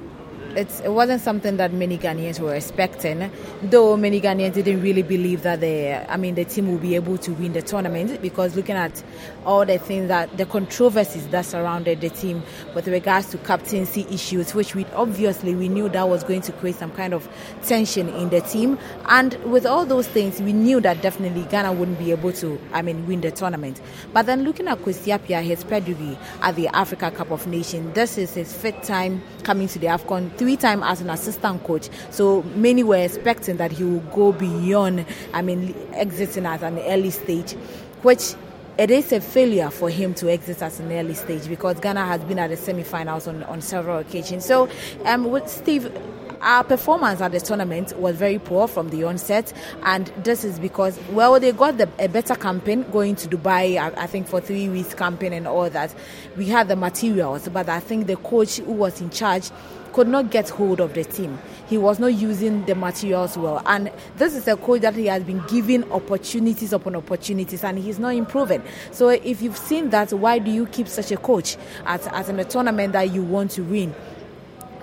it's, 0.56 0.80
it 0.80 0.90
wasn't 0.90 1.20
something 1.20 1.56
that 1.58 1.72
many 1.72 1.98
Ghanaians 1.98 2.40
were 2.40 2.54
expecting, 2.54 3.30
though 3.62 3.96
many 3.96 4.20
Ghanaians 4.20 4.54
didn't 4.54 4.82
really 4.82 5.02
believe 5.02 5.42
that 5.42 5.60
the, 5.60 6.10
I 6.10 6.16
mean, 6.16 6.34
the 6.34 6.44
team 6.44 6.70
will 6.70 6.78
be 6.78 6.94
able 6.94 7.18
to 7.18 7.32
win 7.32 7.52
the 7.52 7.62
tournament 7.62 8.20
because 8.20 8.56
looking 8.56 8.76
at 8.76 9.02
all 9.46 9.64
the 9.64 9.78
things 9.78 10.08
that 10.08 10.36
the 10.36 10.46
controversies 10.46 11.26
that 11.28 11.44
surrounded 11.46 12.00
the 12.00 12.10
team 12.10 12.42
with 12.74 12.88
regards 12.88 13.30
to 13.30 13.38
captaincy 13.38 14.06
issues, 14.10 14.54
which 14.54 14.74
we 14.74 14.84
obviously 14.86 15.54
we 15.54 15.68
knew 15.68 15.88
that 15.88 16.08
was 16.08 16.24
going 16.24 16.40
to 16.42 16.52
create 16.52 16.76
some 16.76 16.90
kind 16.92 17.14
of 17.14 17.28
tension 17.62 18.08
in 18.08 18.28
the 18.30 18.40
team, 18.40 18.78
and 19.06 19.34
with 19.44 19.66
all 19.66 19.86
those 19.86 20.08
things, 20.08 20.40
we 20.40 20.52
knew 20.52 20.80
that 20.80 21.00
definitely 21.02 21.42
Ghana 21.50 21.72
wouldn't 21.72 21.98
be 21.98 22.10
able 22.10 22.32
to, 22.34 22.60
I 22.72 22.82
mean, 22.82 23.06
win 23.06 23.20
the 23.20 23.30
tournament. 23.30 23.80
But 24.12 24.26
then 24.26 24.44
looking 24.44 24.68
at 24.68 24.78
Kwesi 24.78 25.10
his 25.42 25.64
pedigree 25.64 26.18
at 26.42 26.56
the 26.56 26.68
Africa 26.68 27.10
Cup 27.10 27.30
of 27.30 27.46
Nations, 27.46 27.94
this 27.94 28.18
is 28.18 28.34
his 28.34 28.54
fifth 28.54 28.86
time 28.86 29.22
coming 29.42 29.68
to 29.68 29.78
the 29.78 29.86
AFCON 29.86 30.36
three 30.40 30.56
times 30.56 30.82
as 30.86 31.02
an 31.02 31.10
assistant 31.10 31.62
coach. 31.64 31.90
So 32.08 32.42
many 32.54 32.82
were 32.82 32.96
expecting 32.96 33.58
that 33.58 33.72
he 33.72 33.84
would 33.84 34.10
go 34.10 34.32
beyond, 34.32 35.04
I 35.34 35.42
mean, 35.42 35.74
exiting 35.92 36.46
at 36.46 36.62
an 36.62 36.78
early 36.78 37.10
stage, 37.10 37.52
which 38.00 38.32
it 38.78 38.90
is 38.90 39.12
a 39.12 39.20
failure 39.20 39.68
for 39.68 39.90
him 39.90 40.14
to 40.14 40.32
exit 40.32 40.62
at 40.62 40.80
an 40.80 40.90
early 40.92 41.12
stage 41.12 41.46
because 41.46 41.78
Ghana 41.78 42.06
has 42.06 42.24
been 42.24 42.38
at 42.38 42.48
the 42.48 42.56
semi-finals 42.56 43.28
on, 43.28 43.42
on 43.42 43.60
several 43.60 43.98
occasions. 43.98 44.46
So, 44.46 44.70
um, 45.04 45.30
with 45.30 45.46
Steve, 45.46 45.92
our 46.40 46.64
performance 46.64 47.20
at 47.20 47.32
the 47.32 47.40
tournament 47.40 47.94
was 47.98 48.16
very 48.16 48.38
poor 48.38 48.66
from 48.66 48.88
the 48.88 49.04
onset, 49.04 49.52
and 49.82 50.06
this 50.24 50.42
is 50.42 50.58
because 50.58 50.98
well 51.10 51.38
they 51.38 51.52
got 51.52 51.76
the, 51.76 51.86
a 51.98 52.08
better 52.08 52.34
campaign 52.34 52.86
going 52.90 53.14
to 53.16 53.28
Dubai. 53.28 53.76
I, 53.76 54.04
I, 54.04 54.06
think 54.06 54.26
for 54.26 54.40
three 54.40 54.70
weeks 54.70 54.94
campaign 54.94 55.34
and 55.34 55.46
all 55.46 55.68
that. 55.68 55.94
We 56.38 56.46
had 56.46 56.68
the 56.68 56.76
materials, 56.76 57.46
but 57.50 57.68
I 57.68 57.80
think 57.80 58.06
the 58.06 58.16
coach 58.16 58.56
who 58.56 58.72
was 58.72 59.02
in 59.02 59.10
charge 59.10 59.50
could 59.92 60.08
not 60.08 60.30
get 60.30 60.48
hold 60.48 60.80
of 60.80 60.94
the 60.94 61.04
team. 61.04 61.38
He 61.68 61.78
was 61.78 61.98
not 61.98 62.08
using 62.08 62.64
the 62.66 62.74
materials 62.74 63.36
well. 63.36 63.62
And 63.66 63.90
this 64.16 64.34
is 64.34 64.48
a 64.48 64.56
coach 64.56 64.80
that 64.82 64.94
he 64.94 65.06
has 65.06 65.22
been 65.22 65.42
given 65.46 65.90
opportunities 65.92 66.72
upon 66.72 66.96
opportunities 66.96 67.62
and 67.64 67.78
he's 67.78 67.98
not 67.98 68.14
improving. 68.14 68.62
So 68.90 69.08
if 69.08 69.42
you've 69.42 69.56
seen 69.56 69.90
that, 69.90 70.12
why 70.12 70.38
do 70.38 70.50
you 70.50 70.66
keep 70.66 70.88
such 70.88 71.10
a 71.12 71.16
coach 71.16 71.56
at, 71.86 72.06
at 72.08 72.28
a 72.28 72.44
tournament 72.44 72.92
that 72.92 73.12
you 73.12 73.22
want 73.22 73.52
to 73.52 73.62
win? 73.62 73.94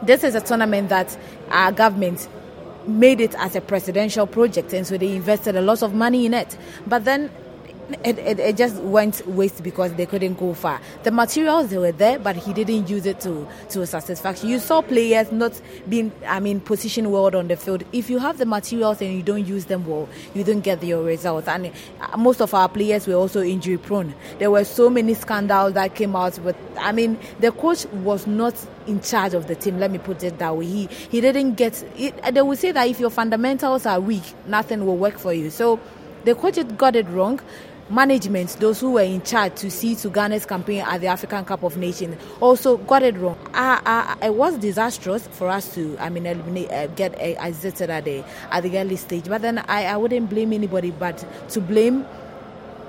This 0.03 0.23
is 0.23 0.35
a 0.35 0.41
tournament 0.41 0.89
that 0.89 1.17
our 1.49 1.71
government 1.71 2.27
made 2.87 3.19
it 3.19 3.35
as 3.35 3.55
a 3.55 3.61
presidential 3.61 4.25
project 4.25 4.71
and 4.73 4.87
so 4.87 4.97
they 4.97 5.15
invested 5.15 5.55
a 5.55 5.61
lot 5.61 5.81
of 5.81 5.93
money 5.93 6.25
in 6.25 6.33
it. 6.33 6.57
But 6.85 7.03
then 7.05 7.29
it, 8.03 8.19
it, 8.19 8.39
it, 8.39 8.57
just 8.57 8.75
went 8.81 9.25
waste 9.27 9.63
because 9.63 9.93
they 9.93 10.05
couldn't 10.05 10.37
go 10.37 10.53
far. 10.53 10.81
The 11.03 11.11
materials 11.11 11.69
they 11.69 11.77
were 11.77 11.93
there, 11.93 12.19
but 12.19 12.35
he 12.35 12.51
didn't 12.53 12.89
use 12.89 13.05
it 13.05 13.21
to 13.21 13.47
to 13.69 13.85
satisfaction. 13.87 14.49
You 14.49 14.59
saw 14.59 14.81
players 14.81 15.31
not 15.31 15.59
being, 15.87 16.11
I 16.25 16.39
mean, 16.39 16.59
positioned 16.59 17.11
well 17.11 17.33
on 17.35 17.47
the 17.47 17.55
field. 17.55 17.83
If 17.93 18.09
you 18.09 18.19
have 18.19 18.37
the 18.37 18.45
materials 18.45 19.01
and 19.01 19.13
you 19.13 19.23
don't 19.23 19.45
use 19.45 19.65
them 19.65 19.85
well, 19.85 20.09
you 20.33 20.43
don't 20.43 20.59
get 20.61 20.83
your 20.83 21.01
results. 21.03 21.47
And 21.47 21.71
uh, 22.01 22.17
most 22.17 22.41
of 22.41 22.53
our 22.53 22.67
players 22.67 23.07
were 23.07 23.15
also 23.15 23.41
injury 23.41 23.77
prone. 23.77 24.13
There 24.39 24.51
were 24.51 24.65
so 24.65 24.89
many 24.89 25.13
scandals 25.13 25.73
that 25.73 25.95
came 25.95 26.15
out. 26.15 26.37
But 26.43 26.57
I 26.77 26.91
mean, 26.91 27.17
the 27.39 27.51
coach 27.53 27.85
was 27.87 28.27
not 28.27 28.53
in 28.85 29.01
charge 29.01 29.33
of 29.33 29.47
the 29.47 29.55
team. 29.55 29.79
Let 29.79 29.91
me 29.91 29.97
put 29.97 30.23
it 30.23 30.39
that 30.39 30.57
way. 30.57 30.65
He 30.65 30.85
he 30.87 31.21
didn't 31.21 31.53
get. 31.53 31.81
It, 31.97 32.21
they 32.33 32.41
would 32.41 32.57
say 32.57 32.73
that 32.73 32.87
if 32.87 32.99
your 32.99 33.11
fundamentals 33.11 33.85
are 33.85 33.99
weak, 33.99 34.23
nothing 34.45 34.85
will 34.85 34.97
work 34.97 35.17
for 35.17 35.33
you. 35.33 35.49
So 35.49 35.79
the 36.25 36.35
coach 36.35 36.57
got 36.77 36.97
it 36.97 37.07
wrong 37.07 37.39
management, 37.89 38.49
those 38.59 38.79
who 38.79 38.91
were 38.93 39.01
in 39.01 39.21
charge 39.21 39.55
to 39.55 39.71
see 39.71 39.95
to 39.95 40.09
Ghana's 40.09 40.45
campaign 40.45 40.81
at 40.81 41.01
the 41.01 41.07
African 41.07 41.45
Cup 41.45 41.63
of 41.63 41.77
Nations, 41.77 42.21
also 42.41 42.77
got 42.77 43.03
it 43.03 43.15
wrong. 43.17 43.37
Uh, 43.53 43.79
uh, 43.85 44.15
it 44.21 44.33
was 44.33 44.57
disastrous 44.57 45.27
for 45.27 45.47
us 45.47 45.73
to, 45.75 45.97
I 45.99 46.09
mean, 46.09 46.25
eliminate, 46.25 46.71
uh, 46.71 46.87
get 46.87 47.15
uh, 47.15 47.19
exited 47.19 47.89
at 47.89 48.05
the 48.05 48.23
at 48.51 48.63
the 48.63 48.77
early 48.77 48.97
stage. 48.97 49.25
But 49.25 49.41
then 49.41 49.59
I, 49.59 49.85
I 49.85 49.97
wouldn't 49.97 50.29
blame 50.29 50.53
anybody, 50.53 50.91
but 50.91 51.25
to 51.49 51.61
blame 51.61 52.05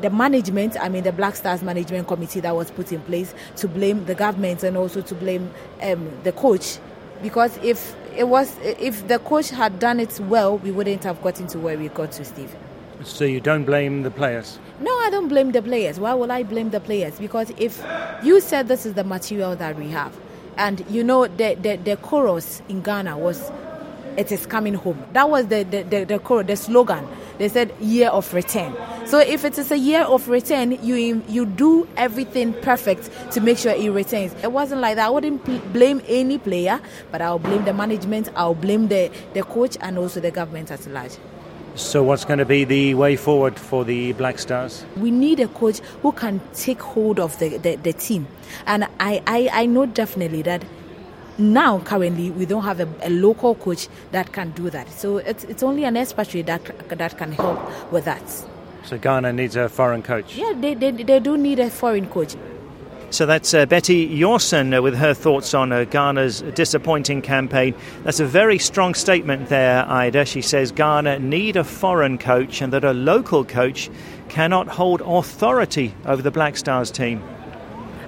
the 0.01 0.11
management, 0.11 0.77
I 0.81 0.89
mean 0.89 1.05
the 1.05 1.13
Black 1.13 1.37
Stars 1.37 1.63
management 1.63 2.07
committee 2.09 2.41
that 2.41 2.55
was 2.55 2.71
put 2.71 2.93
in 2.93 3.01
place, 3.03 3.35
to 3.57 3.69
blame 3.69 4.05
the 4.05 4.15
government 4.15 4.63
and 4.63 4.77
also 4.77 5.01
to 5.01 5.15
blame 5.15 5.51
um, 5.83 6.11
the 6.23 6.33
coach, 6.33 6.79
because 7.23 7.57
if 7.59 7.95
it 8.17 8.29
was 8.29 8.57
if 8.63 9.07
the 9.09 9.19
coach 9.21 9.51
had 9.51 9.79
done 9.79 10.01
it 10.01 10.19
well, 10.21 10.59
we 10.59 10.71
wouldn't 10.71 11.05
have 11.05 11.21
gotten 11.23 11.47
to 11.49 11.59
where 11.59 11.79
we 11.79 11.89
got 11.89 12.13
to, 12.13 12.25
Steve. 12.25 12.55
So 13.09 13.25
you 13.25 13.41
don't 13.41 13.65
blame 13.65 14.03
the 14.03 14.11
players? 14.11 14.59
No, 14.81 14.93
I 15.01 15.09
don't 15.11 15.29
blame 15.29 15.53
the 15.53 15.63
players. 15.63 15.99
Why 15.99 16.15
will 16.15 16.31
I 16.31 16.43
blame 16.43 16.71
the 16.71 16.81
players? 16.81 17.19
Because 17.19 17.51
if 17.59 17.83
you 18.23 18.41
said 18.41 18.69
this 18.69 18.87
is 18.87 18.95
the 18.95 19.05
material 19.05 19.57
that 19.57 19.77
we 19.77 19.89
have, 19.91 20.17
and 20.57 20.85
you 20.91 21.03
know 21.03 21.27
the 21.27 21.55
the, 21.55 21.77
the 21.77 21.97
chorus 21.97 22.63
in 22.69 22.83
Ghana 22.83 23.19
was 23.19 23.51
it 24.17 24.31
is 24.33 24.47
coming 24.47 24.75
home. 24.75 25.03
That 25.13 25.31
was 25.31 25.47
the 25.47 25.63
the, 25.65 25.83
the, 25.83 26.05
the 26.05 26.45
the 26.45 26.57
slogan. 26.57 27.07
They 27.39 27.49
said 27.49 27.73
year 27.81 28.09
of 28.09 28.33
return. 28.35 28.77
So 29.07 29.21
if 29.21 29.45
it 29.45 29.57
is 29.59 29.71
a 29.71 29.79
year 29.79 30.03
of 30.03 30.29
return, 30.29 30.73
you 30.85 31.23
you 31.29 31.47
do 31.47 31.89
everything 31.97 32.53
perfect 32.53 33.11
to 33.33 33.41
make 33.41 33.59
sure 33.59 33.73
it 33.73 33.91
returns. 33.91 34.35
It 34.43 34.53
wasn't 34.53 34.81
like 34.81 34.97
that. 34.97 35.07
I 35.07 35.11
wouldn't 35.11 35.45
pl- 35.45 35.61
blame 35.73 36.03
any 36.07 36.39
player, 36.39 36.81
but 37.11 37.23
I'll 37.23 37.39
blame 37.39 37.65
the 37.65 37.73
management, 37.73 38.29
I'll 38.37 38.55
blame 38.55 38.89
the, 38.89 39.11
the 39.35 39.43
coach 39.45 39.77
and 39.81 39.99
also 39.99 40.21
the 40.21 40.31
government 40.33 40.71
at 40.71 40.85
large. 40.89 41.13
So, 41.79 42.03
what's 42.03 42.25
going 42.25 42.41
to 42.41 42.45
be 42.45 42.65
the 42.65 42.95
way 42.95 43.15
forward 43.15 43.57
for 43.57 43.85
the 43.85 44.13
Black 44.15 44.41
Stars? 44.41 44.85
We 44.97 45.13
need 45.13 45.39
a 45.39 45.47
coach 45.47 45.79
who 46.03 46.11
can 46.11 46.41
take 46.53 46.83
hold 46.83 47.21
of 47.21 47.39
the, 47.39 47.57
the, 47.59 47.77
the 47.77 47.93
team. 47.93 48.27
And 48.67 48.83
I, 48.99 49.23
I, 49.29 49.49
I 49.53 49.67
know 49.67 49.87
definitely 49.87 50.43
that 50.43 50.65
now 51.39 51.79
currently 51.79 52.33
we 52.33 52.47
don't 52.47 52.65
have 52.65 52.81
a, 52.81 52.89
a, 53.03 53.11
local 53.11 53.55
coach 53.55 53.87
that 54.11 54.33
can 54.33 54.51
do 54.51 54.69
that 54.71 54.91
so 54.91 55.19
it's, 55.19 55.45
it's 55.45 55.63
only 55.63 55.85
an 55.85 55.97
expatriate 55.97 56.47
that, 56.47 56.89
that 56.89 57.17
can 57.17 57.31
help 57.31 57.93
with 57.93 58.05
that 58.07 58.45
so 58.83 58.99
ghana 58.99 59.33
needs 59.33 59.55
a 59.55 59.69
foreign 59.69 60.03
coach 60.03 60.35
yeah 60.35 60.53
they, 60.57 60.75
they, 60.75 60.91
they 60.91 61.21
do 61.21 61.39
need 61.39 61.61
a 61.61 61.71
foreign 61.71 62.09
coach 62.09 62.35
so 63.11 63.25
that's 63.25 63.55
uh, 63.55 63.65
Betty 63.65 64.07
Yorson 64.07 64.77
uh, 64.77 64.83
with 64.83 64.95
her 64.95 65.15
thoughts 65.15 65.55
on 65.55 65.73
uh, 65.73 65.85
Ghana's 65.85 66.43
disappointing 66.55 67.23
campaign. 67.23 67.75
That's 68.05 68.21
a 68.21 68.27
very 68.27 68.59
strong 68.59 68.95
statement 68.95 69.49
there, 69.49 69.89
Ida. 69.89 70.27
She 70.27 70.43
says 70.43 70.73
Ghana 70.73 71.19
need 71.21 71.57
a 71.57 71.65
foreign 71.65 72.19
coach 72.19 72.61
and 72.61 72.73
that 72.73 72.85
a 72.85 72.93
local 72.93 73.45
coach 73.45 73.91
cannot 74.29 74.69
hold 74.69 75.01
authority 75.01 75.95
over 76.05 76.21
the 76.21 76.31
Black 76.31 76.57
Stars 76.57 76.91
team. 76.91 77.23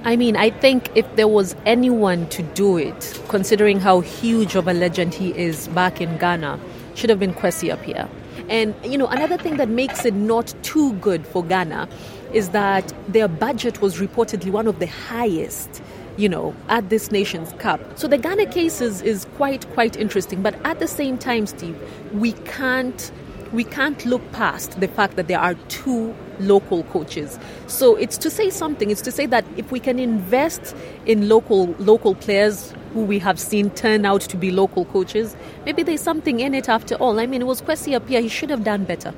I 0.04 0.16
mean, 0.16 0.36
I 0.36 0.50
think 0.50 0.90
if 0.94 1.06
there 1.16 1.28
was 1.28 1.54
anyone 1.66 2.26
to 2.28 2.42
do 2.42 2.76
it, 2.76 3.20
considering 3.28 3.80
how 3.80 4.00
huge 4.00 4.54
of 4.54 4.68
a 4.68 4.72
legend 4.72 5.14
he 5.14 5.36
is 5.36 5.68
back 5.68 6.00
in 6.00 6.16
Ghana, 6.18 6.58
should 6.94 7.10
have 7.10 7.18
been 7.18 7.34
Kwesi 7.34 7.74
Appiah. 7.74 8.08
And, 8.48 8.74
you 8.84 8.98
know, 8.98 9.06
another 9.06 9.36
thing 9.36 9.56
that 9.58 9.68
makes 9.68 10.04
it 10.04 10.14
not 10.14 10.54
too 10.62 10.94
good 10.94 11.26
for 11.26 11.44
Ghana 11.44 11.88
is 12.32 12.50
that 12.50 12.92
their 13.08 13.28
budget 13.28 13.80
was 13.80 13.98
reportedly 13.98 14.50
one 14.50 14.66
of 14.66 14.78
the 14.78 14.86
highest 14.86 15.82
you 16.16 16.28
know, 16.28 16.54
at 16.68 16.90
this 16.90 17.10
nation's 17.10 17.52
cup. 17.54 17.80
So 17.98 18.06
the 18.06 18.18
Ghana 18.18 18.46
case 18.46 18.80
is, 18.80 19.00
is 19.02 19.26
quite 19.36 19.68
quite 19.72 19.96
interesting. 19.96 20.42
But 20.42 20.54
at 20.66 20.78
the 20.78 20.88
same 20.88 21.16
time, 21.16 21.46
Steve, 21.46 21.78
we 22.12 22.32
can't 22.32 23.10
we 23.52 23.64
can't 23.64 24.04
look 24.06 24.22
past 24.32 24.78
the 24.80 24.86
fact 24.86 25.16
that 25.16 25.26
there 25.26 25.40
are 25.40 25.54
two 25.68 26.14
local 26.38 26.84
coaches. 26.84 27.38
So 27.66 27.96
it's 27.96 28.16
to 28.18 28.30
say 28.30 28.50
something. 28.50 28.90
It's 28.90 29.02
to 29.02 29.12
say 29.12 29.26
that 29.26 29.44
if 29.56 29.72
we 29.72 29.80
can 29.80 29.98
invest 29.98 30.76
in 31.06 31.28
local 31.28 31.74
local 31.78 32.14
players 32.14 32.74
who 32.92 33.02
we 33.02 33.18
have 33.20 33.38
seen 33.38 33.70
turn 33.70 34.04
out 34.04 34.20
to 34.22 34.36
be 34.36 34.50
local 34.50 34.84
coaches, 34.86 35.36
maybe 35.64 35.82
there's 35.82 36.02
something 36.02 36.40
in 36.40 36.54
it 36.54 36.68
after 36.68 36.96
all. 36.96 37.18
I 37.18 37.26
mean, 37.26 37.40
it 37.40 37.46
was 37.46 37.62
Kwesi 37.62 37.98
Appiah. 37.98 38.20
He 38.20 38.28
should 38.28 38.50
have 38.50 38.64
done 38.64 38.84
better 38.84 39.14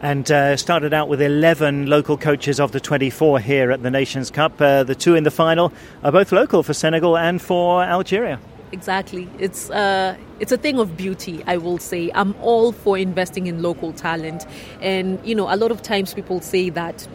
and 0.00 0.30
uh, 0.30 0.56
started 0.56 0.94
out 0.94 1.08
with 1.08 1.20
11 1.20 1.86
local 1.86 2.16
coaches 2.16 2.58
of 2.58 2.72
the 2.72 2.80
24 2.80 3.40
here 3.40 3.70
at 3.70 3.82
the 3.82 3.90
Nations 3.90 4.30
Cup. 4.30 4.60
Uh, 4.60 4.82
the 4.82 4.94
two 4.94 5.14
in 5.14 5.24
the 5.24 5.30
final 5.30 5.72
are 6.02 6.12
both 6.12 6.32
local 6.32 6.62
for 6.62 6.72
Senegal 6.72 7.16
and 7.16 7.40
for 7.40 7.82
Algeria. 7.82 8.40
Exactly. 8.72 9.28
It's 9.38 9.68
uh, 9.70 10.16
it's 10.38 10.52
a 10.52 10.56
thing 10.56 10.78
of 10.78 10.96
beauty, 10.96 11.42
I 11.46 11.56
will 11.56 11.78
say. 11.78 12.10
I'm 12.14 12.34
all 12.40 12.72
for 12.72 12.96
investing 12.96 13.48
in 13.48 13.62
local 13.62 13.92
talent, 13.92 14.46
and 14.80 15.18
you 15.26 15.34
know, 15.34 15.52
a 15.52 15.56
lot 15.56 15.72
of 15.72 15.82
times 15.82 16.14
people 16.14 16.40
say 16.40 16.70
that, 16.70 17.06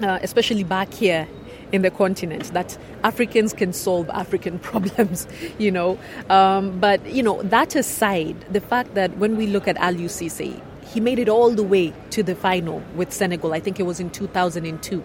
uh, 0.00 0.20
especially 0.22 0.62
back 0.62 0.94
here 0.94 1.26
in 1.72 1.82
the 1.82 1.90
continent 1.90 2.52
that 2.52 2.78
Africans 3.04 3.52
can 3.52 3.72
solve 3.72 4.08
African 4.10 4.58
problems, 4.70 5.26
you 5.58 5.70
know. 5.70 5.98
Um, 6.30 6.78
but, 6.78 7.04
you 7.06 7.22
know, 7.22 7.42
that 7.42 7.74
aside, 7.76 8.40
the 8.52 8.60
fact 8.60 8.94
that 8.94 9.16
when 9.18 9.36
we 9.36 9.46
look 9.46 9.68
at 9.68 9.76
Aliou 9.76 10.08
Cisse, 10.08 10.60
he 10.92 11.00
made 11.00 11.18
it 11.18 11.28
all 11.28 11.50
the 11.50 11.62
way 11.62 11.92
to 12.10 12.22
the 12.22 12.34
final 12.34 12.82
with 12.94 13.12
Senegal. 13.12 13.52
I 13.52 13.60
think 13.60 13.78
it 13.78 13.84
was 13.84 14.00
in 14.00 14.10
2002. 14.10 15.04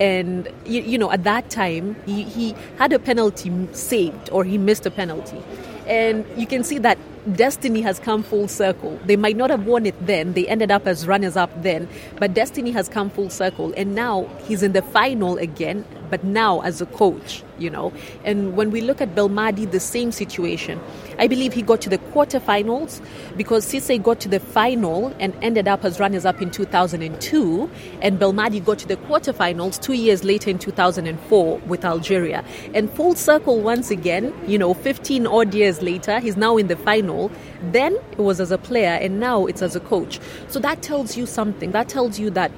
And, 0.00 0.48
you, 0.64 0.82
you 0.82 0.98
know, 0.98 1.10
at 1.10 1.24
that 1.24 1.50
time, 1.50 1.96
he, 2.06 2.22
he 2.22 2.54
had 2.78 2.92
a 2.92 2.98
penalty 2.98 3.52
saved 3.72 4.30
or 4.30 4.44
he 4.44 4.58
missed 4.58 4.86
a 4.86 4.90
penalty. 4.90 5.40
And 5.86 6.24
you 6.36 6.46
can 6.46 6.64
see 6.64 6.78
that 6.78 6.98
destiny 7.36 7.80
has 7.82 7.98
come 7.98 8.22
full 8.22 8.48
circle. 8.48 8.98
They 9.04 9.16
might 9.16 9.36
not 9.36 9.50
have 9.50 9.66
won 9.66 9.86
it 9.86 9.94
then, 10.06 10.32
they 10.32 10.46
ended 10.48 10.70
up 10.70 10.86
as 10.86 11.06
runners 11.06 11.36
up 11.36 11.50
then, 11.62 11.88
but 12.18 12.34
destiny 12.34 12.70
has 12.72 12.88
come 12.88 13.10
full 13.10 13.30
circle. 13.30 13.72
And 13.76 13.94
now 13.94 14.28
he's 14.44 14.62
in 14.62 14.72
the 14.72 14.82
final 14.82 15.38
again, 15.38 15.84
but 16.10 16.24
now 16.24 16.60
as 16.60 16.80
a 16.80 16.86
coach, 16.86 17.42
you 17.62 17.70
know. 17.70 17.92
And 18.24 18.56
when 18.56 18.70
we 18.70 18.80
look 18.80 19.00
at 19.00 19.14
Belmadi, 19.14 19.70
the 19.70 19.80
same 19.80 20.12
situation. 20.12 20.80
I 21.18 21.28
believe 21.28 21.52
he 21.52 21.62
got 21.62 21.80
to 21.82 21.88
the 21.88 21.98
quarterfinals 21.98 23.00
because 23.36 23.66
Cisse 23.66 24.02
got 24.02 24.20
to 24.20 24.28
the 24.28 24.40
final 24.40 25.14
and 25.20 25.34
ended 25.42 25.68
up 25.68 25.84
as 25.84 26.00
runners 26.00 26.24
up 26.24 26.42
in 26.42 26.50
2002, 26.50 27.70
and 28.00 28.18
Belmadi 28.18 28.64
got 28.64 28.78
to 28.80 28.88
the 28.88 28.96
quarterfinals 28.96 29.80
two 29.80 29.92
years 29.92 30.24
later 30.24 30.50
in 30.50 30.58
2004 30.58 31.58
with 31.58 31.84
Algeria. 31.84 32.44
And 32.74 32.90
full 32.90 33.14
circle 33.14 33.60
once 33.60 33.90
again, 33.90 34.34
you 34.46 34.58
know, 34.58 34.74
15 34.74 35.26
odd 35.26 35.54
years 35.54 35.82
later, 35.82 36.20
he's 36.20 36.36
now 36.36 36.56
in 36.56 36.66
the 36.68 36.76
final. 36.76 37.30
Then 37.70 37.94
it 38.12 38.18
was 38.18 38.40
as 38.40 38.50
a 38.50 38.58
player, 38.58 38.98
and 39.00 39.20
now 39.20 39.46
it's 39.46 39.62
as 39.62 39.76
a 39.76 39.80
coach. 39.80 40.20
So 40.48 40.58
that 40.60 40.82
tells 40.82 41.16
you 41.16 41.26
something. 41.26 41.70
That 41.72 41.88
tells 41.88 42.18
you 42.18 42.30
that, 42.30 42.50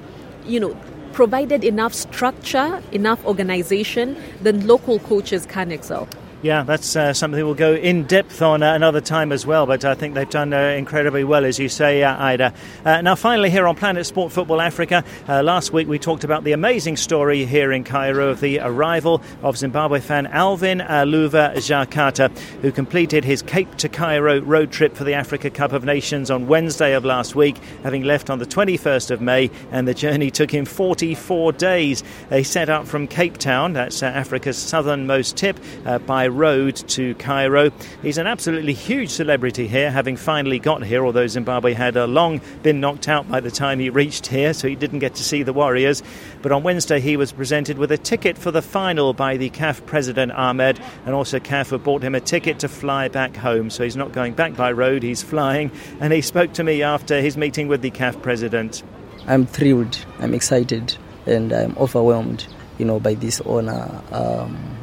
you 0.45 0.59
know, 0.59 0.75
provided 1.15 1.63
enough 1.63 1.93
structure, 1.93 2.83
enough 2.91 3.25
organization, 3.25 4.17
then 4.41 4.67
local 4.67 4.99
coaches 4.99 5.45
can 5.45 5.71
excel. 5.71 6.09
Yeah, 6.41 6.61
that's 6.61 6.95
uh, 6.95 7.13
something 7.13 7.43
we'll 7.43 7.55
go 7.55 7.73
in 7.73 8.03
depth 8.03 8.41
on 8.41 8.61
uh, 8.61 8.75
another 8.75 9.01
time 9.01 9.31
as 9.31 9.47
well, 9.47 9.65
but 9.65 9.83
I 9.83 9.95
think 9.95 10.13
they've 10.13 10.29
done 10.29 10.53
uh, 10.53 10.59
incredibly 10.59 11.23
well, 11.23 11.43
as 11.43 11.57
you 11.57 11.69
say, 11.69 12.03
uh, 12.03 12.23
Ida. 12.23 12.53
Uh, 12.83 13.01
now, 13.01 13.15
finally, 13.15 13.49
here 13.49 13.65
on 13.65 13.75
Planet 13.75 14.05
Sport 14.05 14.31
Football 14.31 14.61
Africa, 14.61 15.03
uh, 15.27 15.41
last 15.41 15.73
week 15.73 15.87
we 15.87 15.97
talked 15.97 16.23
about 16.23 16.43
the 16.43 16.51
amazing 16.51 16.97
story 16.97 17.45
here 17.45 17.71
in 17.71 17.83
Cairo 17.83 18.29
of 18.29 18.41
the 18.41 18.59
arrival 18.59 19.23
of 19.41 19.57
Zimbabwe 19.57 19.99
fan 19.99 20.27
Alvin 20.27 20.79
Aluva 20.81 21.55
Jakata, 21.55 22.29
who 22.61 22.71
completed 22.71 23.25
his 23.25 23.41
Cape 23.41 23.73
to 23.77 23.89
Cairo 23.89 24.39
road 24.41 24.71
trip 24.71 24.95
for 24.95 25.03
the 25.03 25.13
Africa 25.13 25.49
Cup 25.49 25.71
of 25.71 25.83
Nations 25.83 26.29
on 26.29 26.47
Wednesday 26.47 26.93
of 26.93 27.05
last 27.05 27.33
week, 27.33 27.57
having 27.81 28.03
left 28.03 28.29
on 28.29 28.37
the 28.37 28.45
21st 28.45 29.09
of 29.09 29.19
May, 29.19 29.49
and 29.71 29.87
the 29.87 29.95
journey 29.95 30.29
took 30.29 30.51
him 30.51 30.65
44 30.65 31.53
days. 31.53 32.03
He 32.29 32.43
set 32.43 32.69
out 32.69 32.87
from 32.87 33.07
Cape 33.07 33.37
Town, 33.37 33.73
that's 33.73 34.03
Africa's 34.03 34.57
southernmost 34.57 35.37
tip, 35.37 35.57
by 36.05 36.25
road 36.35 36.75
to 36.75 37.15
Cairo. 37.15 37.71
He's 38.01 38.17
an 38.17 38.27
absolutely 38.27 38.73
huge 38.73 39.09
celebrity 39.09 39.67
here, 39.67 39.89
having 39.89 40.17
finally 40.17 40.59
got 40.59 40.83
here, 40.83 41.05
although 41.05 41.27
Zimbabwe 41.27 41.73
had 41.73 41.97
uh, 41.97 42.05
long 42.05 42.41
been 42.61 42.79
knocked 42.79 43.07
out 43.07 43.29
by 43.29 43.39
the 43.39 43.51
time 43.51 43.79
he 43.79 43.89
reached 43.89 44.27
here, 44.27 44.53
so 44.53 44.67
he 44.67 44.75
didn't 44.75 44.99
get 44.99 45.15
to 45.15 45.23
see 45.23 45.43
the 45.43 45.53
Warriors. 45.53 46.03
But 46.41 46.51
on 46.51 46.63
Wednesday, 46.63 46.99
he 46.99 47.17
was 47.17 47.31
presented 47.31 47.77
with 47.77 47.91
a 47.91 47.97
ticket 47.97 48.37
for 48.37 48.51
the 48.51 48.61
final 48.61 49.13
by 49.13 49.37
the 49.37 49.49
CAF 49.49 49.85
president 49.85 50.31
Ahmed, 50.33 50.79
and 51.05 51.15
also 51.15 51.39
CAF 51.39 51.71
have 51.71 51.83
bought 51.83 52.03
him 52.03 52.15
a 52.15 52.19
ticket 52.19 52.59
to 52.59 52.67
fly 52.67 53.07
back 53.07 53.35
home. 53.35 53.69
So 53.69 53.83
he's 53.83 53.95
not 53.95 54.11
going 54.11 54.33
back 54.33 54.55
by 54.55 54.71
road, 54.71 55.03
he's 55.03 55.23
flying. 55.23 55.71
And 55.99 56.13
he 56.13 56.21
spoke 56.21 56.53
to 56.53 56.63
me 56.63 56.83
after 56.83 57.21
his 57.21 57.37
meeting 57.37 57.67
with 57.67 57.81
the 57.81 57.91
CAF 57.91 58.21
president. 58.21 58.83
I'm 59.27 59.45
thrilled, 59.45 60.05
I'm 60.19 60.33
excited, 60.33 60.97
and 61.25 61.51
I'm 61.51 61.75
overwhelmed, 61.77 62.45
you 62.77 62.85
know, 62.85 62.99
by 62.99 63.15
this 63.15 63.41
honor. 63.41 64.01
Um, 64.11 64.74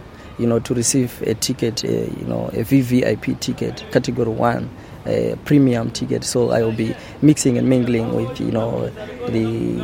you 0.43 0.49
know, 0.49 0.59
to 0.59 0.75
receive 0.75 1.23
a 1.23 1.35
ticket, 1.35 1.85
uh, 1.85 1.89
you 1.89 2.27
know, 2.27 2.49
a 2.49 2.65
VVIP 2.65 3.39
ticket, 3.41 3.85
category 3.93 4.29
one, 4.29 4.69
a 5.07 5.37
premium 5.45 5.91
ticket. 5.91 6.25
So 6.25 6.51
I 6.51 6.63
will 6.63 6.73
be 6.73 6.95
mixing 7.23 7.57
and 7.59 7.69
mingling 7.69 8.15
with, 8.15 8.41
you 8.41 8.51
know, 8.51 8.89
the 9.29 9.77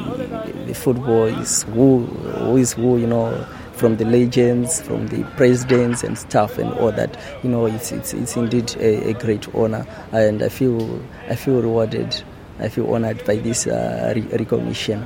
the 0.66 0.74
football 0.74 1.26
is 1.26 1.62
who, 1.62 2.04
who 2.04 2.56
is 2.56 2.72
who, 2.74 2.98
you 2.98 3.06
know, 3.06 3.46
from 3.72 3.96
the 3.96 4.04
legends, 4.04 4.82
from 4.82 5.06
the 5.06 5.22
presidents 5.36 6.02
and 6.02 6.18
stuff 6.18 6.58
and 6.58 6.72
all 6.74 6.90
that. 6.92 7.16
You 7.44 7.50
know, 7.50 7.66
it's 7.66 7.92
it's, 7.92 8.12
it's 8.12 8.36
indeed 8.36 8.74
a, 8.78 9.10
a 9.10 9.12
great 9.14 9.52
honor, 9.54 9.86
and 10.12 10.42
I 10.42 10.48
feel 10.48 11.00
I 11.28 11.36
feel 11.36 11.62
rewarded. 11.62 12.22
I 12.58 12.68
feel 12.68 12.92
honored 12.92 13.24
by 13.24 13.36
this 13.36 13.68
uh, 13.68 14.12
recognition. 14.32 15.04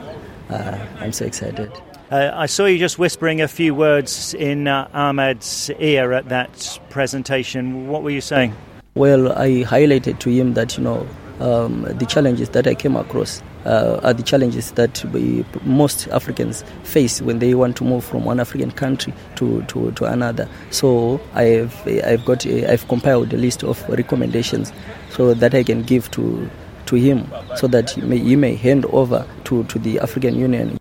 Uh, 0.48 0.86
I'm 1.00 1.12
so 1.12 1.26
excited. 1.26 1.70
Uh, 2.12 2.31
I 2.35 2.44
saw 2.44 2.66
you 2.66 2.79
just 2.79 2.98
whispering 2.98 3.40
a 3.40 3.48
few 3.48 3.75
words 3.75 4.35
in 4.35 4.68
uh, 4.68 4.87
Ahmed's 4.92 5.70
ear 5.79 6.12
at 6.12 6.29
that 6.29 6.79
presentation. 6.90 7.88
What 7.88 8.03
were 8.03 8.11
you 8.11 8.20
saying? 8.20 8.55
Well, 8.94 9.33
I 9.33 9.64
highlighted 9.64 10.18
to 10.18 10.29
him 10.29 10.53
that, 10.53 10.77
you 10.77 10.85
know, 10.85 11.09
um, 11.40 11.85
the 11.85 12.05
challenges 12.05 12.51
that 12.51 12.66
I 12.66 12.75
came 12.75 12.96
across 12.96 13.42
uh, 13.64 13.98
are 14.03 14.12
the 14.12 14.22
challenges 14.22 14.72
that 14.72 15.03
we, 15.07 15.42
most 15.62 16.07
Africans 16.09 16.64
face 16.83 17.22
when 17.22 17.38
they 17.38 17.55
want 17.55 17.79
to 17.79 17.85
move 17.85 18.05
from 18.05 18.27
one 18.27 18.40
African 18.40 18.72
country 18.72 19.14
to, 19.37 19.62
to, 19.68 19.92
to 19.92 20.05
another. 20.05 20.46
So 20.68 21.18
I've, 21.33 21.75
I've, 22.05 22.27
got 22.27 22.44
a, 22.44 22.70
I've 22.70 22.87
compiled 22.88 23.33
a 23.33 23.38
list 23.38 23.64
of 23.64 23.83
recommendations 23.88 24.70
so 25.09 25.33
that 25.33 25.55
I 25.55 25.62
can 25.62 25.83
give 25.83 26.11
to, 26.11 26.51
to 26.85 26.96
him 26.96 27.27
so 27.57 27.68
that 27.68 27.88
he 27.88 28.03
may, 28.03 28.18
he 28.18 28.37
may 28.37 28.55
hand 28.55 28.85
over 28.85 29.27
to, 29.44 29.64
to 29.64 29.79
the 29.79 29.98
African 30.01 30.35
Union. 30.35 30.77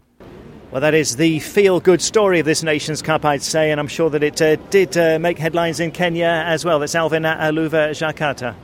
Well, 0.72 0.80
that 0.80 0.94
is 0.94 1.18
the 1.18 1.40
feel 1.40 1.82
good 1.82 2.02
story 2.02 2.40
of 2.40 2.46
this 2.46 2.64
Nations 2.64 3.02
Cup, 3.02 3.26
I'd 3.26 3.42
say, 3.42 3.72
and 3.72 3.80
I'm 3.80 3.90
sure 3.90 4.10
that 4.10 4.24
it 4.24 4.42
uh, 4.42 4.56
did 4.70 4.96
uh, 4.96 5.20
make 5.20 5.38
headlines 5.38 5.82
in 5.82 5.92
Kenya 5.92 6.46
as 6.46 6.64
well. 6.64 6.80
That's 6.80 6.96
Alvin 6.96 7.24
Aluva 7.24 7.90
Jakata. 7.92 8.56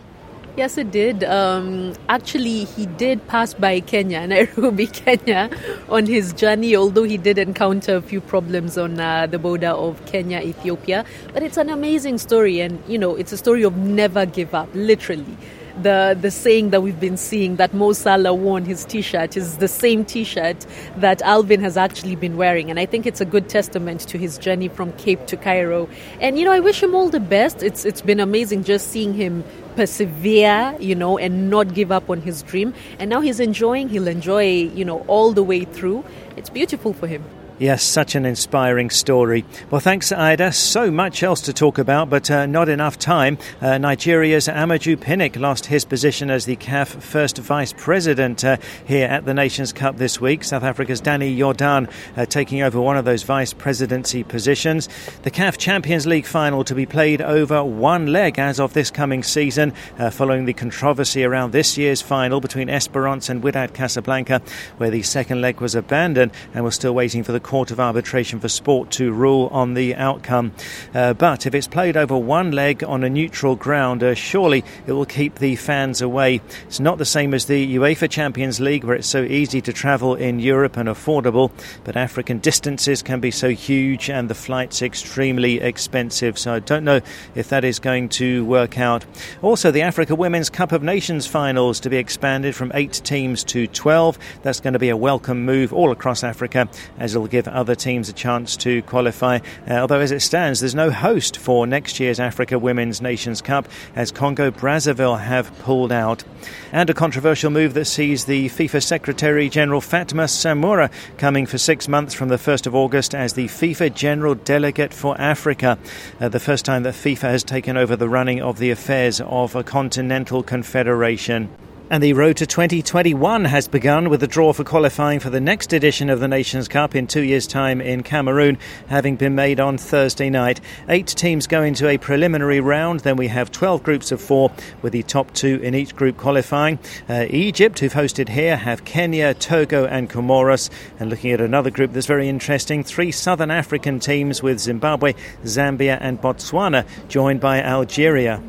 Yes, 0.55 0.77
it 0.77 0.89
did. 0.89 1.25
Um, 1.25 1.95
actually, 2.07 2.63
he 2.63 2.85
did 2.85 3.27
pass 3.27 3.53
by 3.53 3.81
Kenya, 3.81 4.25
Nairobi, 4.27 4.87
Kenya, 4.87 5.49
on 5.89 6.05
his 6.05 6.31
journey, 6.31 6.77
although 6.77 7.03
he 7.03 7.17
did 7.17 7.37
encounter 7.37 7.97
a 7.97 8.01
few 8.01 8.21
problems 8.21 8.77
on 8.77 8.97
uh, 9.01 9.27
the 9.27 9.37
border 9.37 9.71
of 9.71 10.03
Kenya, 10.05 10.39
Ethiopia. 10.39 11.03
But 11.33 11.43
it's 11.43 11.57
an 11.57 11.69
amazing 11.69 12.19
story, 12.19 12.61
and 12.61 12.81
you 12.87 12.97
know, 12.97 13.17
it's 13.17 13.33
a 13.33 13.37
story 13.37 13.63
of 13.63 13.75
never 13.75 14.25
give 14.25 14.55
up, 14.55 14.69
literally 14.73 15.37
the 15.81 16.17
the 16.19 16.31
saying 16.31 16.71
that 16.71 16.81
we've 16.81 16.99
been 16.99 17.17
seeing 17.17 17.55
that 17.57 17.73
Mo 17.73 17.93
Salah 17.93 18.33
wore 18.33 18.59
his 18.59 18.85
T-shirt 18.85 19.37
is 19.37 19.57
the 19.57 19.67
same 19.67 20.05
T-shirt 20.05 20.65
that 20.97 21.21
Alvin 21.21 21.61
has 21.61 21.77
actually 21.77 22.15
been 22.15 22.37
wearing, 22.37 22.69
and 22.69 22.79
I 22.79 22.85
think 22.85 23.05
it's 23.05 23.21
a 23.21 23.25
good 23.25 23.49
testament 23.49 24.01
to 24.01 24.17
his 24.17 24.37
journey 24.37 24.67
from 24.67 24.93
Cape 24.93 25.25
to 25.27 25.37
Cairo. 25.37 25.89
And 26.19 26.37
you 26.39 26.45
know, 26.45 26.51
I 26.51 26.59
wish 26.59 26.81
him 26.81 26.95
all 26.95 27.09
the 27.09 27.19
best. 27.19 27.63
It's 27.63 27.85
it's 27.85 28.01
been 28.01 28.19
amazing 28.19 28.63
just 28.63 28.91
seeing 28.91 29.13
him 29.13 29.43
persevere, 29.75 30.75
you 30.79 30.95
know, 30.95 31.17
and 31.17 31.49
not 31.49 31.73
give 31.73 31.91
up 31.91 32.09
on 32.09 32.21
his 32.21 32.41
dream. 32.41 32.73
And 32.99 33.09
now 33.09 33.21
he's 33.21 33.39
enjoying. 33.39 33.89
He'll 33.89 34.07
enjoy, 34.07 34.43
you 34.73 34.83
know, 34.83 35.05
all 35.07 35.31
the 35.33 35.43
way 35.43 35.65
through. 35.65 36.03
It's 36.35 36.49
beautiful 36.49 36.93
for 36.93 37.07
him. 37.07 37.23
Yes, 37.59 37.81
such 37.81 38.13
an 38.13 38.23
inspiring 38.23 38.91
story. 38.91 39.43
Well, 39.71 39.81
thanks, 39.81 40.11
Ida. 40.11 40.51
So 40.51 40.91
much 40.91 41.23
else 41.23 41.41
to 41.41 41.53
talk 41.53 41.79
about, 41.79 42.07
but 42.07 42.29
uh, 42.29 42.45
not 42.45 42.69
enough 42.69 42.99
time. 42.99 43.39
Uh, 43.59 43.79
Nigeria's 43.79 44.47
Amaju 44.47 44.95
Pinnick 44.97 45.39
lost 45.39 45.65
his 45.65 45.83
position 45.83 46.29
as 46.29 46.45
the 46.45 46.55
CAF 46.55 47.01
first 47.01 47.39
vice 47.39 47.73
president 47.73 48.45
uh, 48.45 48.57
here 48.85 49.07
at 49.07 49.25
the 49.25 49.33
Nations 49.33 49.73
Cup 49.73 49.97
this 49.97 50.21
week. 50.21 50.43
South 50.43 50.61
Africa's 50.61 51.01
Danny 51.01 51.35
Jordaan 51.35 51.91
uh, 52.15 52.27
taking 52.27 52.61
over 52.61 52.79
one 52.79 52.95
of 52.95 53.05
those 53.05 53.23
vice 53.23 53.53
presidency 53.53 54.23
positions. 54.23 54.87
The 55.23 55.31
CAF 55.31 55.57
Champions 55.57 56.05
League 56.05 56.27
final 56.27 56.63
to 56.63 56.75
be 56.75 56.85
played 56.85 57.23
over 57.23 57.63
one 57.63 58.05
leg 58.05 58.37
as 58.37 58.59
of 58.59 58.73
this 58.73 58.91
coming 58.91 59.23
season, 59.23 59.73
uh, 59.97 60.11
following 60.11 60.45
the 60.45 60.53
controversy 60.53 61.23
around 61.23 61.53
this 61.53 61.75
year's 61.75 62.03
final 62.03 62.39
between 62.39 62.69
Esperance 62.69 63.29
and 63.29 63.41
Wydad 63.41 63.73
Casablanca, 63.73 64.43
where 64.77 64.91
the 64.91 65.01
second 65.01 65.41
leg 65.41 65.59
was 65.59 65.73
abandoned, 65.73 66.31
and 66.53 66.63
we're 66.63 66.69
still 66.69 66.93
waiting 66.93 67.23
for 67.23 67.31
the 67.31 67.46
Court 67.47 67.71
of 67.71 67.79
Arbitration 67.79 68.41
for 68.41 68.49
Sport 68.49 68.91
to 68.91 69.13
rule 69.13 69.47
on 69.53 69.73
the 69.73 69.95
outcome. 69.95 70.51
Uh, 70.93 71.13
but 71.13 71.45
if 71.45 71.55
it's 71.55 71.65
played 71.65 71.95
over 71.95 72.17
one 72.17 72.51
leg 72.51 72.83
on 72.83 73.05
a 73.05 73.09
neutral 73.09 73.55
ground, 73.55 74.03
uh, 74.03 74.13
surely 74.15 74.65
it 74.85 74.91
will 74.91 75.05
keep 75.05 75.35
the 75.35 75.55
fans 75.55 76.01
away. 76.01 76.41
It's 76.65 76.81
not 76.81 76.97
the 76.97 77.05
same 77.05 77.33
as 77.33 77.45
the 77.45 77.77
UEFA 77.77 78.09
Champions 78.09 78.59
League, 78.59 78.83
where 78.83 78.97
it's 78.97 79.07
so 79.07 79.23
easy 79.23 79.61
to 79.61 79.71
travel 79.71 80.13
in 80.13 80.39
Europe 80.39 80.75
and 80.75 80.89
affordable, 80.89 81.49
but 81.85 81.95
African 81.95 82.39
distances 82.39 83.01
can 83.01 83.21
be 83.21 83.31
so 83.31 83.47
huge 83.51 84.09
and 84.09 84.29
the 84.29 84.35
flights 84.35 84.81
extremely 84.81 85.61
expensive. 85.61 86.37
So 86.37 86.51
I 86.53 86.59
don't 86.59 86.83
know 86.83 86.99
if 87.33 87.47
that 87.47 87.63
is 87.63 87.79
going 87.79 88.09
to 88.09 88.43
work 88.43 88.77
out. 88.77 89.05
Also, 89.41 89.71
the 89.71 89.83
Africa 89.83 90.15
Women's 90.15 90.49
Cup 90.49 90.73
of 90.73 90.83
Nations 90.83 91.25
finals 91.25 91.79
to 91.79 91.89
be 91.89 91.95
expanded 91.95 92.57
from 92.57 92.73
eight 92.75 92.99
teams 93.05 93.45
to 93.45 93.67
12. 93.67 94.19
That's 94.43 94.59
going 94.59 94.73
to 94.73 94.79
be 94.79 94.89
a 94.89 94.97
welcome 94.97 95.45
move 95.45 95.71
all 95.71 95.93
across 95.93 96.25
Africa 96.25 96.67
as 96.99 97.15
it'll 97.15 97.27
give 97.27 97.36
give 97.37 97.47
other 97.47 97.75
teams 97.75 98.09
a 98.09 98.13
chance 98.13 98.57
to 98.57 98.81
qualify. 98.83 99.37
Uh, 99.69 99.75
although, 99.75 99.99
as 99.99 100.11
it 100.11 100.21
stands, 100.21 100.59
there's 100.59 100.73
no 100.73 100.89
host 100.89 101.37
for 101.37 101.67
next 101.67 101.99
year's 101.99 102.19
Africa 102.19 102.57
Women's 102.57 102.99
Nations 102.99 103.43
Cup 103.43 103.67
as 103.95 104.11
Congo 104.11 104.49
Brazzaville 104.49 105.19
have 105.19 105.55
pulled 105.59 105.91
out. 105.91 106.23
And 106.71 106.89
a 106.89 106.95
controversial 106.95 107.51
move 107.51 107.75
that 107.75 107.85
sees 107.85 108.25
the 108.25 108.49
FIFA 108.49 108.81
Secretary 108.81 109.49
General 109.49 109.81
Fatma 109.81 110.23
Samoura 110.23 110.91
coming 111.19 111.45
for 111.45 111.59
six 111.59 111.87
months 111.87 112.15
from 112.15 112.29
the 112.29 112.37
1st 112.37 112.65
of 112.65 112.73
August 112.73 113.13
as 113.13 113.33
the 113.33 113.45
FIFA 113.45 113.93
General 113.93 114.33
Delegate 114.33 114.93
for 114.93 115.19
Africa. 115.21 115.77
Uh, 116.19 116.29
the 116.29 116.39
first 116.39 116.65
time 116.65 116.81
that 116.83 116.95
FIFA 116.95 117.29
has 117.29 117.43
taken 117.43 117.77
over 117.77 117.95
the 117.95 118.09
running 118.09 118.41
of 118.41 118.57
the 118.57 118.71
affairs 118.71 119.21
of 119.21 119.55
a 119.55 119.63
continental 119.63 120.41
confederation. 120.41 121.49
And 121.89 122.03
the 122.03 122.11
road 122.11 122.35
to 122.37 122.45
2021 122.45 123.45
has 123.45 123.69
begun 123.69 124.09
with 124.09 124.19
the 124.19 124.27
draw 124.27 124.51
for 124.51 124.65
qualifying 124.65 125.21
for 125.21 125.29
the 125.29 125.39
next 125.39 125.71
edition 125.71 126.09
of 126.09 126.19
the 126.19 126.27
Nations 126.27 126.67
Cup 126.67 126.93
in 126.93 127.07
two 127.07 127.21
years' 127.21 127.47
time 127.47 127.79
in 127.79 128.03
Cameroon, 128.03 128.57
having 128.87 129.15
been 129.15 129.35
made 129.35 129.61
on 129.61 129.77
Thursday 129.77 130.29
night. 130.29 130.59
Eight 130.89 131.07
teams 131.07 131.47
go 131.47 131.63
into 131.63 131.87
a 131.87 131.97
preliminary 131.97 132.59
round, 132.59 132.99
then 133.01 133.15
we 133.15 133.29
have 133.29 133.53
12 133.53 133.83
groups 133.83 134.11
of 134.11 134.19
four, 134.19 134.51
with 134.81 134.91
the 134.91 135.03
top 135.03 135.33
two 135.33 135.61
in 135.63 135.73
each 135.73 135.95
group 135.95 136.17
qualifying. 136.17 136.77
Uh, 137.07 137.25
Egypt, 137.29 137.79
who've 137.79 137.93
hosted 137.93 138.27
here, 138.27 138.57
have 138.57 138.83
Kenya, 138.83 139.33
Togo, 139.33 139.85
and 139.85 140.09
Comoros. 140.09 140.69
And 140.99 141.09
looking 141.09 141.31
at 141.31 141.39
another 141.39 141.71
group 141.71 141.93
that's 141.93 142.05
very 142.05 142.27
interesting, 142.27 142.83
three 142.83 143.13
southern 143.13 143.49
African 143.49 144.01
teams 144.01 144.43
with 144.43 144.59
Zimbabwe, 144.59 145.13
Zambia, 145.45 145.97
and 146.01 146.21
Botswana, 146.21 146.85
joined 147.07 147.39
by 147.39 147.61
Algeria. 147.63 148.43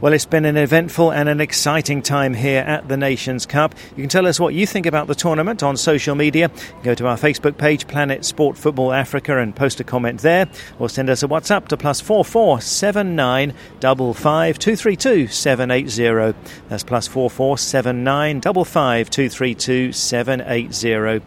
Well, 0.00 0.12
it's 0.12 0.26
been 0.26 0.44
an 0.44 0.56
eventful 0.56 1.12
and 1.12 1.28
an 1.28 1.40
exciting 1.40 2.02
time 2.02 2.34
here 2.34 2.62
at 2.62 2.88
the 2.88 2.96
Nations 2.96 3.46
Cup. 3.46 3.74
You 3.90 4.02
can 4.02 4.08
tell 4.08 4.26
us 4.26 4.38
what 4.38 4.52
you 4.52 4.66
think 4.66 4.86
about 4.86 5.06
the 5.06 5.14
tournament 5.14 5.62
on 5.62 5.76
social 5.76 6.14
media. 6.14 6.50
Go 6.82 6.94
to 6.94 7.06
our 7.06 7.16
Facebook 7.16 7.56
page, 7.56 7.86
Planet 7.86 8.24
Sport 8.24 8.58
Football 8.58 8.92
Africa, 8.92 9.38
and 9.38 9.54
post 9.56 9.80
a 9.80 9.84
comment 9.84 10.20
there, 10.20 10.48
or 10.78 10.90
send 10.90 11.08
us 11.08 11.22
a 11.22 11.28
WhatsApp 11.28 11.68
to 11.68 11.76
plus 11.76 12.00
four 12.00 12.24
four 12.24 12.60
seven 12.60 13.16
nine 13.16 13.54
double 13.80 14.12
five 14.12 14.58
two 14.58 14.76
three 14.76 14.96
two 14.96 15.28
seven 15.28 15.70
eight 15.70 15.88
zero. 15.88 16.34
That's 16.68 16.84
plus 16.84 17.06
four 17.06 17.30
four 17.30 17.56
seven 17.56 18.04
nine 18.04 18.40
double 18.40 18.64
five 18.64 19.08
two 19.08 19.28
three 19.28 19.54
two 19.54 19.92
seven 19.92 20.42
eight 20.42 20.74
zero. 20.74 21.22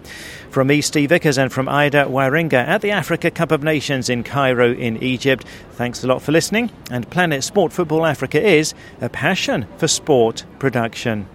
From 0.49 0.67
me, 0.67 0.81
Steve 0.81 1.09
Vickers, 1.09 1.37
and 1.37 1.51
from 1.51 1.69
Ida 1.69 2.05
Waringa 2.05 2.53
at 2.53 2.81
the 2.81 2.91
Africa 2.91 3.29
Cup 3.29 3.51
of 3.51 3.63
Nations 3.63 4.09
in 4.09 4.23
Cairo, 4.23 4.73
in 4.73 5.01
Egypt. 5.03 5.45
Thanks 5.71 6.03
a 6.03 6.07
lot 6.07 6.21
for 6.21 6.31
listening. 6.31 6.71
And 6.89 7.09
Planet 7.09 7.43
Sport 7.43 7.73
Football 7.73 8.05
Africa 8.05 8.41
is 8.41 8.73
a 9.01 9.09
passion 9.09 9.67
for 9.77 9.87
sport 9.87 10.45
production. 10.57 11.27